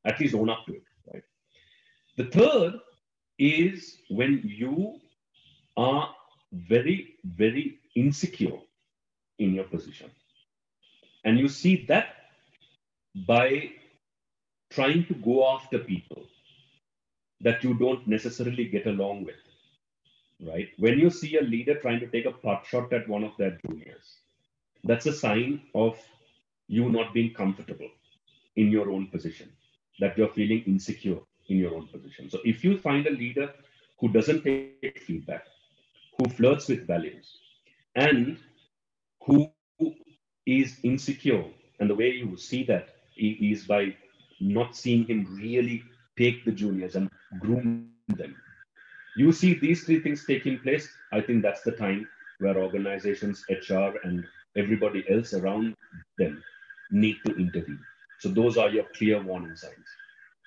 At 0.05 0.21
least 0.21 0.35
own 0.35 0.51
up 0.51 0.67
to 0.67 0.75
it, 0.75 0.85
right? 1.13 1.23
The 2.17 2.25
third 2.27 2.75
is 3.39 3.99
when 4.11 4.43
you 4.45 5.01
are 5.77 6.15
very, 6.53 7.17
very 7.25 7.79
insecure 7.97 8.59
in 9.39 9.55
your 9.55 9.65
position. 9.65 10.11
And 11.25 11.39
you 11.39 11.49
see 11.49 11.87
that 11.87 12.15
by 13.27 13.73
trying 14.75 15.07
to 15.07 15.15
go 15.15 15.49
after 15.55 15.79
people 15.79 16.23
that 17.41 17.63
you 17.63 17.75
don't 17.75 18.07
necessarily 18.07 18.65
get 18.65 18.87
along 18.87 19.25
with, 19.25 19.43
right? 20.47 20.69
When 20.79 20.99
you 20.99 21.11
see 21.11 21.37
a 21.37 21.43
leader 21.43 21.75
trying 21.81 22.01
to 22.01 22.07
take 22.07 22.27
a 22.27 22.33
pot 22.33 22.65
shot 22.67 22.93
at 22.93 23.09
one 23.09 23.25
of 23.25 23.37
their 23.39 23.59
juniors, 23.67 24.17
that's 24.85 25.07
a 25.07 25.13
sign 25.13 25.63
of 25.75 25.99
you 26.69 26.91
not 26.91 27.15
being 27.15 27.33
comfortable 27.35 27.91
in 28.57 28.71
your 28.71 28.91
own 28.91 29.07
position, 29.09 29.51
that 30.01 30.17
you're 30.17 30.29
feeling 30.29 30.63
insecure 30.67 31.21
in 31.49 31.59
your 31.59 31.75
own 31.75 31.87
position. 31.89 32.31
So 32.31 32.39
if 32.45 32.65
you 32.65 32.79
find 32.79 33.07
a 33.07 33.11
leader 33.11 33.53
who 34.01 34.09
doesn't 34.09 34.43
take 34.43 34.99
feedback, 35.07 35.45
who 36.19 36.29
flirts 36.31 36.69
with 36.69 36.87
values, 36.87 37.39
and 37.95 38.39
who 39.25 39.51
is 40.47 40.79
insecure, 40.83 41.45
and 41.81 41.91
the 41.91 41.95
way 41.95 42.11
you 42.11 42.37
see 42.37 42.65
that 42.65 42.89
is 43.17 43.65
by 43.65 43.95
not 44.41 44.77
seeing 44.77 45.05
him 45.07 45.39
really 45.41 45.83
take 46.17 46.45
the 46.45 46.53
juniors 46.53 46.97
and 46.97 47.11
groom 47.41 47.91
them. 48.09 48.37
You 49.17 49.33
see 49.33 49.55
these 49.55 49.85
three 49.85 50.01
things 50.01 50.25
taking 50.27 50.59
place, 50.59 50.89
I 51.13 51.21
think 51.21 51.43
that's 51.43 51.63
the 51.63 51.73
time 51.73 52.09
where 52.39 52.59
organizations, 52.59 53.45
HR, 53.49 53.97
and 54.03 54.25
everybody 54.57 55.05
else 55.09 55.35
around 55.35 55.75
them 56.19 56.43
need 56.91 57.17
to 57.27 57.35
intervene. 57.37 57.79
So 58.21 58.29
those 58.29 58.57
are 58.57 58.71
your 58.71 58.85
clear 58.97 59.23
warning 59.23 59.57
signs. 59.57 59.87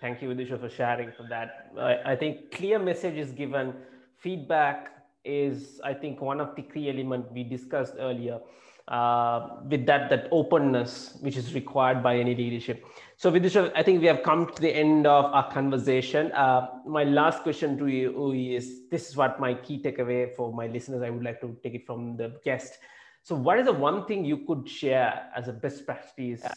Thank 0.02 0.22
you, 0.22 0.30
Vidusha, 0.30 0.60
for 0.60 0.70
sharing 0.70 1.12
for 1.12 1.28
that. 1.30 1.72
I, 1.78 2.14
I 2.14 2.16
think 2.16 2.52
clear 2.52 2.78
message 2.78 3.16
is 3.16 3.32
given. 3.32 3.74
Feedback 4.18 4.92
is, 5.26 5.82
I 5.84 5.94
think, 5.94 6.22
one 6.22 6.40
of 6.40 6.56
the 6.56 6.62
key 6.62 6.90
elements 6.90 7.30
we 7.32 7.44
discussed 7.44 7.96
earlier. 8.00 8.40
Uh, 8.88 9.60
with 9.70 9.86
that 9.86 10.10
that 10.10 10.30
openness 10.32 11.18
which 11.20 11.36
is 11.36 11.54
required 11.54 12.02
by 12.02 12.16
any 12.16 12.34
leadership. 12.34 12.86
So 13.18 13.30
Vidusha, 13.30 13.70
I 13.76 13.84
think 13.84 14.00
we 14.00 14.08
have 14.08 14.24
come 14.24 14.48
to 14.48 14.62
the 14.62 14.74
end 14.74 15.06
of 15.06 15.26
our 15.26 15.52
conversation. 15.52 16.32
Uh, 16.32 16.68
my 16.86 17.04
last 17.04 17.44
question 17.44 17.78
to 17.80 17.88
you 17.88 18.32
is, 18.32 18.88
this 18.90 19.10
is 19.10 19.18
what 19.18 19.42
my 19.42 19.56
key 19.56 19.82
takeaway 19.84 20.34
for 20.34 20.54
my 20.54 20.68
listeners. 20.68 21.02
I 21.02 21.10
would 21.10 21.22
like 21.22 21.42
to 21.42 21.58
take 21.64 21.74
it 21.74 21.86
from 21.86 22.16
the 22.16 22.40
guest. 22.46 22.78
So 23.24 23.36
what 23.36 23.60
is 23.60 23.66
the 23.66 23.74
one 23.74 24.06
thing 24.06 24.24
you 24.24 24.46
could 24.48 24.70
share 24.70 25.30
as 25.36 25.50
a 25.50 25.52
best 25.52 25.86
practice 25.86 26.48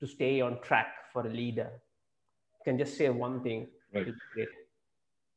to 0.00 0.06
stay 0.08 0.40
on 0.40 0.60
track 0.62 0.88
for 1.12 1.24
a 1.24 1.30
leader? 1.30 1.70
You 1.70 2.72
can 2.72 2.78
just 2.78 2.98
say 2.98 3.10
one 3.10 3.44
thing. 3.44 3.68
Right. 3.94 4.08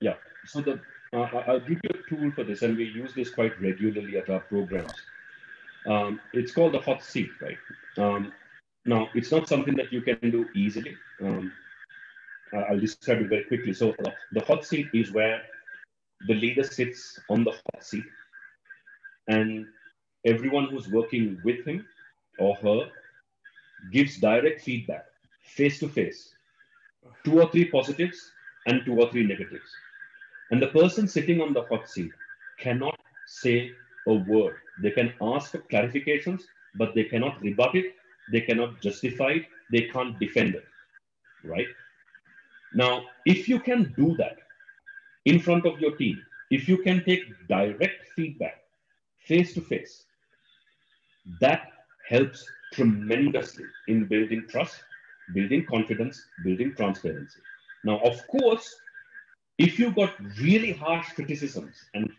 Yeah. 0.02 0.16
So 0.48 0.62
the 0.62 0.80
uh, 1.14 1.28
I'll 1.48 1.60
give 1.60 1.80
you 1.84 1.92
a 1.94 2.10
tool 2.10 2.32
for 2.32 2.44
this, 2.44 2.64
and 2.64 2.76
we 2.76 2.86
use 2.86 3.14
this 3.14 3.30
quite 3.30 3.54
regularly 3.62 4.18
at 4.18 4.32
our 4.32 4.40
programs. 4.40 4.94
Um, 5.86 6.20
it's 6.34 6.52
called 6.52 6.74
the 6.74 6.80
hot 6.80 7.04
seat, 7.04 7.32
right? 7.42 7.60
Um, 7.98 8.34
now, 8.86 9.10
it's 9.14 9.32
not 9.32 9.48
something 9.48 9.76
that 9.76 9.92
you 9.92 10.02
can 10.02 10.32
do 10.32 10.50
easily. 10.54 10.98
Um, 11.22 11.52
I'll 12.54 12.80
describe 12.80 13.22
it 13.22 13.30
very 13.30 13.44
quickly. 13.44 13.74
So, 13.74 13.96
the 14.32 14.42
hot 14.42 14.66
seat 14.66 14.90
is 14.94 15.12
where 15.12 15.42
the 16.28 16.34
leader 16.34 16.64
sits 16.64 17.20
on 17.30 17.44
the 17.44 17.52
hot 17.52 17.84
seat, 17.84 18.12
and 19.28 19.68
everyone 20.26 20.66
who's 20.66 20.88
working 20.88 21.40
with 21.44 21.66
him 21.66 21.86
or 22.38 22.56
her 22.56 22.92
gives 23.92 24.18
direct 24.18 24.62
feedback 24.62 25.06
face 25.44 25.80
to 25.80 25.88
face, 25.88 26.34
two 27.24 27.40
or 27.42 27.50
three 27.52 27.66
positives 27.66 28.32
and 28.66 28.84
two 28.86 29.00
or 29.00 29.10
three 29.12 29.26
negatives. 29.26 29.76
And 30.52 30.62
the 30.62 30.68
person 30.68 31.08
sitting 31.08 31.42
on 31.42 31.54
the 31.54 31.64
hot 31.64 31.90
seat 31.90 32.14
cannot 32.58 33.00
say 33.26 33.76
a 34.08 34.14
word. 34.14 34.56
They 34.82 34.92
can 34.92 35.14
ask 35.22 35.54
clarifications, 35.72 36.44
but 36.76 36.96
they 36.96 37.04
cannot 37.04 37.42
rebut 37.42 37.76
it, 37.76 37.96
they 38.32 38.42
cannot 38.42 38.82
justify 38.82 39.32
it, 39.32 39.46
they 39.72 39.82
can't 39.82 40.20
defend 40.20 40.56
it. 40.56 40.66
Right? 41.44 41.68
Now, 42.74 43.04
if 43.26 43.48
you 43.50 43.60
can 43.60 43.94
do 43.98 44.16
that 44.18 44.38
in 45.26 45.40
front 45.40 45.66
of 45.66 45.80
your 45.80 45.96
team, 45.98 46.24
if 46.52 46.68
you 46.68 46.78
can 46.78 47.04
take 47.04 47.48
direct 47.48 48.06
feedback 48.16 48.62
face 49.26 49.54
to 49.54 49.62
face, 49.62 50.06
that 51.40 51.72
helps 52.08 52.52
tremendously 52.74 53.66
in 53.88 54.06
building 54.06 54.46
trust, 54.50 54.82
building 55.34 55.66
confidence, 55.66 56.26
building 56.44 56.74
transparency. 56.76 57.40
Now, 57.84 58.00
of 58.00 58.26
course, 58.28 58.76
if 59.58 59.78
you 59.78 59.92
got 59.92 60.14
really 60.40 60.72
harsh 60.72 61.08
criticisms 61.14 61.76
and 61.94 62.10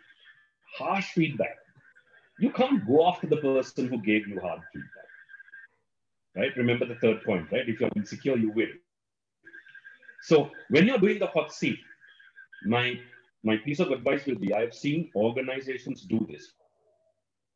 harsh 0.77 1.07
feedback, 1.13 1.57
you 2.41 2.51
can't 2.51 2.87
go 2.87 3.07
after 3.07 3.27
the 3.27 3.37
person 3.37 3.89
who 3.89 3.99
gave 3.99 4.27
you 4.27 4.41
hard 4.41 4.61
feedback. 4.73 5.11
Right? 6.35 6.57
Remember 6.57 6.87
the 6.87 6.95
third 6.97 7.23
point, 7.23 7.53
right? 7.53 7.69
If 7.69 7.81
you're 7.81 7.91
insecure, 7.97 8.37
you 8.37 8.51
will. 8.51 8.73
So 10.23 10.51
when 10.69 10.87
you're 10.87 10.99
doing 10.99 11.19
the 11.19 11.27
hot 11.27 11.53
seat, 11.53 11.79
my 12.65 12.99
my 13.43 13.57
piece 13.57 13.81
of 13.81 13.91
advice 13.91 14.27
will 14.27 14.37
be 14.39 14.53
I've 14.53 14.75
seen 14.75 15.11
organizations 15.15 16.03
do 16.03 16.27
this 16.31 16.53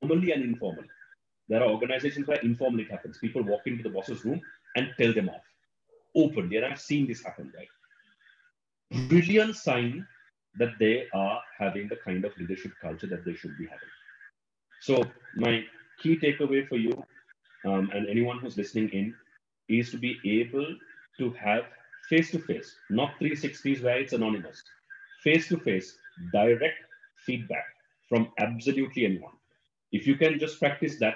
formally 0.01 0.33
and 0.33 0.43
informally. 0.43 0.89
There 1.49 1.63
are 1.63 1.71
organizations 1.71 2.27
where 2.27 2.39
informally 2.39 2.85
it 2.85 2.91
happens. 2.91 3.19
People 3.19 3.43
walk 3.43 3.67
into 3.67 3.83
the 3.83 3.91
boss's 3.91 4.25
room 4.25 4.41
and 4.77 4.93
tell 4.99 5.13
them 5.13 5.29
off 5.29 5.43
openly. 6.17 6.57
And 6.57 6.67
I've 6.67 6.81
seen 6.81 7.07
this 7.07 7.23
happen, 7.23 7.53
right? 7.55 9.09
Brilliant 9.09 9.57
sign 9.57 10.07
that 10.59 10.79
they 10.79 11.07
are 11.13 11.41
having 11.59 11.89
the 11.89 11.97
kind 11.97 12.25
of 12.25 12.37
leadership 12.39 12.73
culture 12.81 13.07
that 13.09 13.25
they 13.25 13.35
should 13.35 13.57
be 13.59 13.65
having. 13.65 13.89
So 14.85 15.03
my 15.35 15.65
key 15.99 16.19
takeaway 16.19 16.69
for 16.69 16.77
you 16.77 16.93
um, 17.65 17.89
and 17.95 18.07
anyone 18.07 18.39
who's 18.39 18.59
listening 18.59 18.91
in 18.91 19.15
is 19.67 19.91
to 19.93 19.97
be 19.97 20.19
able 20.27 20.67
to 21.19 21.31
have 21.43 21.63
face-to-face, 22.11 22.77
not 22.91 23.19
360s 23.19 23.83
where 23.83 23.99
it's 23.99 24.13
anonymous, 24.13 24.63
face-to-face, 25.23 25.97
direct 26.35 26.77
feedback 27.25 27.65
from 28.11 28.29
absolutely 28.39 29.07
anyone. 29.07 29.33
If 29.91 30.07
you 30.07 30.17
can 30.17 30.39
just 30.39 30.59
practice 30.59 30.99
that, 30.99 31.15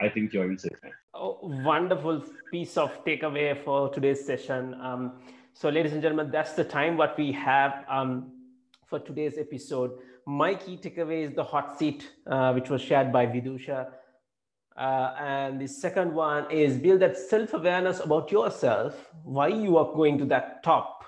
I 0.00 0.08
think 0.08 0.32
you're 0.32 0.48
in 0.48 0.56
safe 0.56 0.78
hands. 0.80 0.94
Oh, 1.12 1.40
wonderful 1.42 2.22
piece 2.52 2.76
of 2.76 3.04
takeaway 3.04 3.60
for 3.64 3.88
today's 3.88 4.24
session. 4.24 4.74
Um, 4.74 5.14
so, 5.54 5.70
ladies 5.70 5.92
and 5.92 6.00
gentlemen, 6.00 6.30
that's 6.30 6.52
the 6.52 6.62
time 6.62 6.96
what 6.96 7.18
we 7.18 7.32
have 7.32 7.84
um, 7.88 8.30
for 8.86 9.00
today's 9.00 9.38
episode 9.38 9.98
my 10.28 10.54
key 10.54 10.76
takeaway 10.76 11.22
is 11.24 11.32
the 11.32 11.42
hot 11.42 11.78
seat, 11.78 12.10
uh, 12.26 12.52
which 12.52 12.68
was 12.68 12.82
shared 12.82 13.10
by 13.10 13.24
Vidusha. 13.24 13.88
Uh, 14.76 15.14
and 15.18 15.58
the 15.58 15.66
second 15.66 16.12
one 16.12 16.48
is 16.50 16.76
build 16.76 17.00
that 17.00 17.16
self-awareness 17.16 18.00
about 18.00 18.30
yourself, 18.30 19.10
why 19.24 19.48
you 19.48 19.78
are 19.78 19.90
going 19.94 20.18
to 20.18 20.26
that 20.26 20.62
top. 20.62 21.06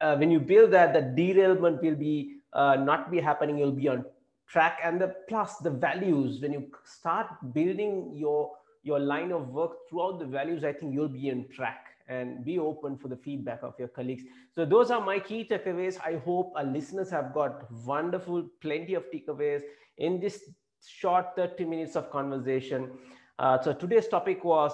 Uh, 0.00 0.14
when 0.16 0.30
you 0.30 0.38
build 0.38 0.70
that, 0.70 0.92
the 0.94 1.02
derailment 1.02 1.82
will 1.82 1.96
be 1.96 2.36
uh, 2.52 2.76
not 2.76 3.10
be 3.10 3.20
happening. 3.20 3.58
You'll 3.58 3.72
be 3.72 3.88
on 3.88 4.04
track. 4.46 4.78
And 4.84 5.00
the 5.00 5.16
plus 5.28 5.56
the 5.56 5.70
values, 5.70 6.40
when 6.40 6.52
you 6.52 6.70
start 6.84 7.26
building 7.52 8.12
your 8.14 8.52
your 8.84 9.00
line 9.00 9.32
of 9.32 9.48
work 9.48 9.72
throughout 9.90 10.20
the 10.20 10.26
values, 10.26 10.62
I 10.62 10.72
think 10.72 10.94
you'll 10.94 11.08
be 11.08 11.32
on 11.32 11.46
track 11.52 11.85
and 12.08 12.44
be 12.44 12.58
open 12.58 12.96
for 12.96 13.08
the 13.08 13.16
feedback 13.16 13.62
of 13.62 13.74
your 13.78 13.88
colleagues. 13.88 14.22
So 14.54 14.64
those 14.64 14.90
are 14.90 15.00
my 15.00 15.18
key 15.18 15.46
takeaways. 15.50 15.98
I 16.00 16.18
hope 16.24 16.52
our 16.56 16.64
listeners 16.64 17.10
have 17.10 17.34
got 17.34 17.70
wonderful, 17.84 18.48
plenty 18.60 18.94
of 18.94 19.04
takeaways 19.12 19.62
in 19.98 20.20
this 20.20 20.50
short 20.86 21.26
30 21.36 21.64
minutes 21.64 21.96
of 21.96 22.10
conversation. 22.10 22.90
Uh, 23.38 23.60
so 23.60 23.72
today's 23.72 24.08
topic 24.08 24.44
was, 24.44 24.72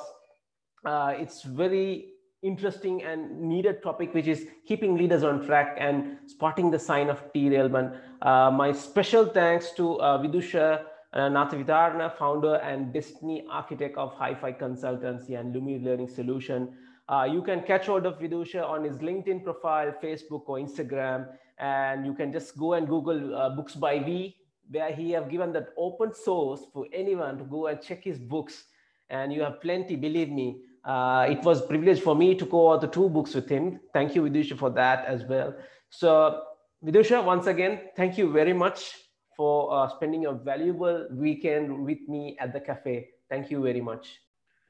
uh, 0.84 1.14
it's 1.16 1.42
very 1.42 2.12
interesting 2.42 3.02
and 3.02 3.40
needed 3.40 3.82
topic, 3.82 4.12
which 4.14 4.26
is 4.26 4.46
keeping 4.66 4.96
leaders 4.96 5.22
on 5.22 5.44
track 5.46 5.76
and 5.78 6.18
spotting 6.26 6.70
the 6.70 6.78
sign 6.78 7.08
of 7.08 7.22
derailment. 7.32 7.94
Uh, 8.20 8.50
my 8.50 8.72
special 8.72 9.24
thanks 9.24 9.70
to 9.72 10.00
uh, 10.00 10.18
Vidusha 10.18 10.84
uh, 11.12 11.28
Natha 11.28 12.14
founder 12.18 12.56
and 12.56 12.92
destiny 12.92 13.44
architect 13.50 13.96
of 13.96 14.14
Hi-Fi 14.14 14.52
Consultancy 14.52 15.38
and 15.38 15.54
Luminary 15.54 15.84
Learning 15.84 16.08
Solution. 16.08 16.74
Uh, 17.12 17.24
you 17.24 17.42
can 17.42 17.60
catch 17.60 17.86
hold 17.86 18.06
of 18.06 18.18
Vidusha 18.18 18.66
on 18.66 18.84
his 18.84 18.96
LinkedIn 18.96 19.44
profile, 19.44 19.92
Facebook 20.02 20.44
or 20.46 20.56
Instagram, 20.56 21.26
and 21.58 22.06
you 22.06 22.14
can 22.14 22.32
just 22.32 22.56
go 22.56 22.72
and 22.72 22.88
Google 22.88 23.36
uh, 23.36 23.50
Books 23.50 23.74
by 23.74 23.98
V, 23.98 24.34
where 24.70 24.90
he 24.94 25.10
have 25.10 25.28
given 25.28 25.52
that 25.52 25.74
open 25.76 26.14
source 26.14 26.62
for 26.72 26.86
anyone 26.90 27.36
to 27.36 27.44
go 27.44 27.66
and 27.66 27.82
check 27.82 28.02
his 28.02 28.18
books. 28.18 28.64
And 29.10 29.30
you 29.30 29.42
have 29.42 29.60
plenty, 29.60 29.94
believe 29.94 30.30
me. 30.30 30.62
Uh, 30.86 31.26
it 31.28 31.42
was 31.42 31.60
privilege 31.66 32.00
for 32.00 32.16
me 32.16 32.34
to 32.34 32.46
the 32.80 32.88
two 32.90 33.10
books 33.10 33.34
with 33.34 33.46
him. 33.46 33.78
Thank 33.92 34.14
you, 34.14 34.22
Vidusha, 34.22 34.56
for 34.56 34.70
that 34.70 35.04
as 35.04 35.22
well. 35.24 35.54
So, 35.90 36.44
Vidusha, 36.82 37.22
once 37.22 37.46
again, 37.46 37.80
thank 37.94 38.16
you 38.16 38.32
very 38.32 38.54
much 38.54 38.96
for 39.36 39.70
uh, 39.74 39.88
spending 39.88 40.24
a 40.24 40.32
valuable 40.32 41.08
weekend 41.10 41.84
with 41.84 42.08
me 42.08 42.38
at 42.40 42.54
the 42.54 42.60
cafe. 42.60 43.08
Thank 43.28 43.50
you 43.50 43.62
very 43.62 43.82
much. 43.82 44.18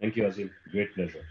Thank 0.00 0.16
you, 0.16 0.26
Azim. 0.26 0.50
Great 0.72 0.92
pleasure. 0.96 1.24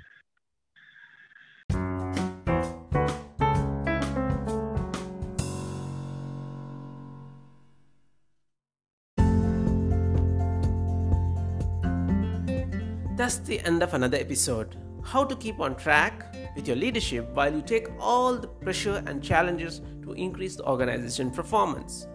That's 13.22 13.38
the 13.38 13.60
end 13.60 13.84
of 13.84 13.94
another 13.94 14.18
episode. 14.18 14.78
How 15.04 15.24
to 15.24 15.36
keep 15.36 15.60
on 15.60 15.76
track 15.76 16.36
with 16.56 16.68
your 16.68 16.76
leadership 16.76 17.30
while 17.36 17.54
you 17.54 17.62
take 17.62 17.88
all 18.00 18.36
the 18.36 18.48
pressure 18.48 19.04
and 19.06 19.22
challenges 19.22 19.80
to 20.02 20.14
increase 20.14 20.56
the 20.56 20.66
organization 20.66 21.30
performance. 21.30 22.08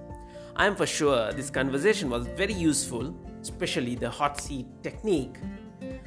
I 0.56 0.66
am 0.66 0.74
for 0.74 0.84
sure 0.84 1.32
this 1.32 1.48
conversation 1.48 2.10
was 2.10 2.26
very 2.26 2.54
useful, 2.54 3.14
especially 3.40 3.94
the 3.94 4.10
hot 4.10 4.40
seat 4.40 4.66
technique. 4.82 5.36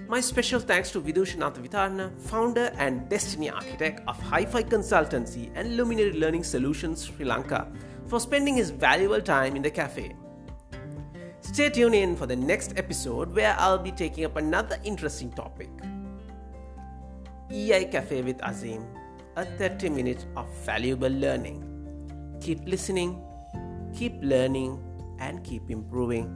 My 0.10 0.20
special 0.20 0.60
thanks 0.60 0.92
to 0.92 1.00
Vidushanatha 1.00 1.66
Vitarna, 1.66 2.12
founder 2.20 2.74
and 2.78 3.08
destiny 3.08 3.50
architect 3.50 4.02
of 4.06 4.22
Hi-Fi 4.22 4.64
Consultancy 4.64 5.50
and 5.56 5.78
Luminary 5.78 6.12
Learning 6.12 6.44
Solutions 6.44 7.06
Sri 7.06 7.24
Lanka, 7.24 7.72
for 8.08 8.20
spending 8.20 8.56
his 8.56 8.70
valuable 8.70 9.22
time 9.22 9.56
in 9.56 9.62
the 9.62 9.72
cafe. 9.72 10.14
Stay 11.52 11.68
tuned 11.68 11.96
in 11.96 12.16
for 12.16 12.28
the 12.28 12.36
next 12.36 12.78
episode 12.78 13.34
where 13.36 13.56
I'll 13.58 13.80
be 13.82 13.92
taking 13.92 14.24
up 14.24 14.38
another 14.38 14.78
interesting 14.84 15.32
topic. 15.32 15.68
EI 17.52 17.86
Cafe 17.86 18.22
with 18.22 18.38
Azim, 18.44 18.86
a 19.36 19.46
30 19.58 19.90
minutes 19.90 20.28
of 20.38 20.46
valuable 20.64 21.10
learning. 21.10 21.66
Keep 22.40 22.68
listening, 22.68 23.20
keep 23.98 24.14
learning, 24.22 24.78
and 25.18 25.44
keep 25.44 25.72
improving. 25.72 26.30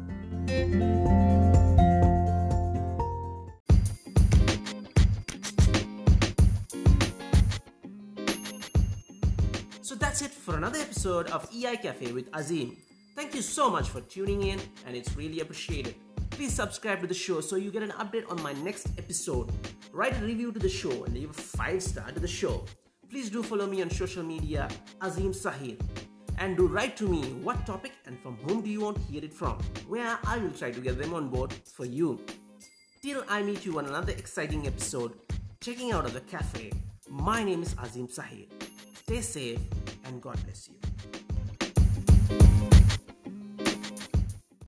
So 9.83 9.93
that's 9.93 10.23
it 10.23 10.31
for 10.31 10.57
another 10.57 10.79
episode 10.79 11.27
of 11.29 11.47
EI 11.53 11.77
Cafe 11.77 12.11
with 12.13 12.29
Azim. 12.33 12.75
Thank 13.15 13.35
you 13.35 13.43
so 13.43 13.69
much 13.69 13.89
for 13.89 14.01
tuning 14.01 14.41
in, 14.43 14.59
and 14.87 14.95
it's 14.95 15.15
really 15.15 15.41
appreciated. 15.41 15.95
Please 16.31 16.51
subscribe 16.51 16.99
to 17.01 17.07
the 17.07 17.13
show 17.13 17.41
so 17.41 17.57
you 17.57 17.69
get 17.69 17.83
an 17.83 17.91
update 17.91 18.29
on 18.31 18.41
my 18.41 18.53
next 18.53 18.87
episode. 18.97 19.51
Write 19.91 20.19
a 20.19 20.25
review 20.25 20.51
to 20.51 20.57
the 20.57 20.67
show 20.67 21.03
and 21.03 21.13
leave 21.13 21.29
a 21.29 21.33
5 21.33 21.83
star 21.83 22.11
to 22.11 22.19
the 22.19 22.27
show. 22.27 22.65
Please 23.11 23.29
do 23.29 23.43
follow 23.43 23.67
me 23.67 23.83
on 23.83 23.91
social 23.91 24.23
media, 24.23 24.67
Azim 24.99 25.31
Sahir. 25.31 25.79
And 26.39 26.57
do 26.57 26.65
write 26.65 26.97
to 26.97 27.07
me 27.07 27.21
what 27.43 27.67
topic 27.67 27.91
and 28.07 28.19
from 28.19 28.35
whom 28.37 28.61
do 28.61 28.69
you 28.71 28.81
want 28.81 28.97
to 28.97 29.03
hear 29.03 29.23
it 29.23 29.31
from, 29.31 29.59
where 29.87 30.17
I 30.25 30.39
will 30.39 30.49
try 30.49 30.71
to 30.71 30.81
get 30.81 30.97
them 30.97 31.13
on 31.13 31.29
board 31.29 31.53
for 31.53 31.85
you. 31.85 32.19
Till 33.03 33.23
I 33.29 33.43
meet 33.43 33.63
you 33.63 33.77
on 33.77 33.85
another 33.85 34.13
exciting 34.13 34.65
episode, 34.65 35.13
checking 35.61 35.91
out 35.91 36.05
of 36.05 36.13
the 36.13 36.21
cafe, 36.21 36.71
my 37.07 37.43
name 37.43 37.61
is 37.61 37.75
Azim 37.79 38.07
Sahir. 38.07 38.47
Stay 39.03 39.21
safe 39.21 39.59
and 40.05 40.19
God 40.19 40.39
bless 40.43 40.67
you. 40.67 40.79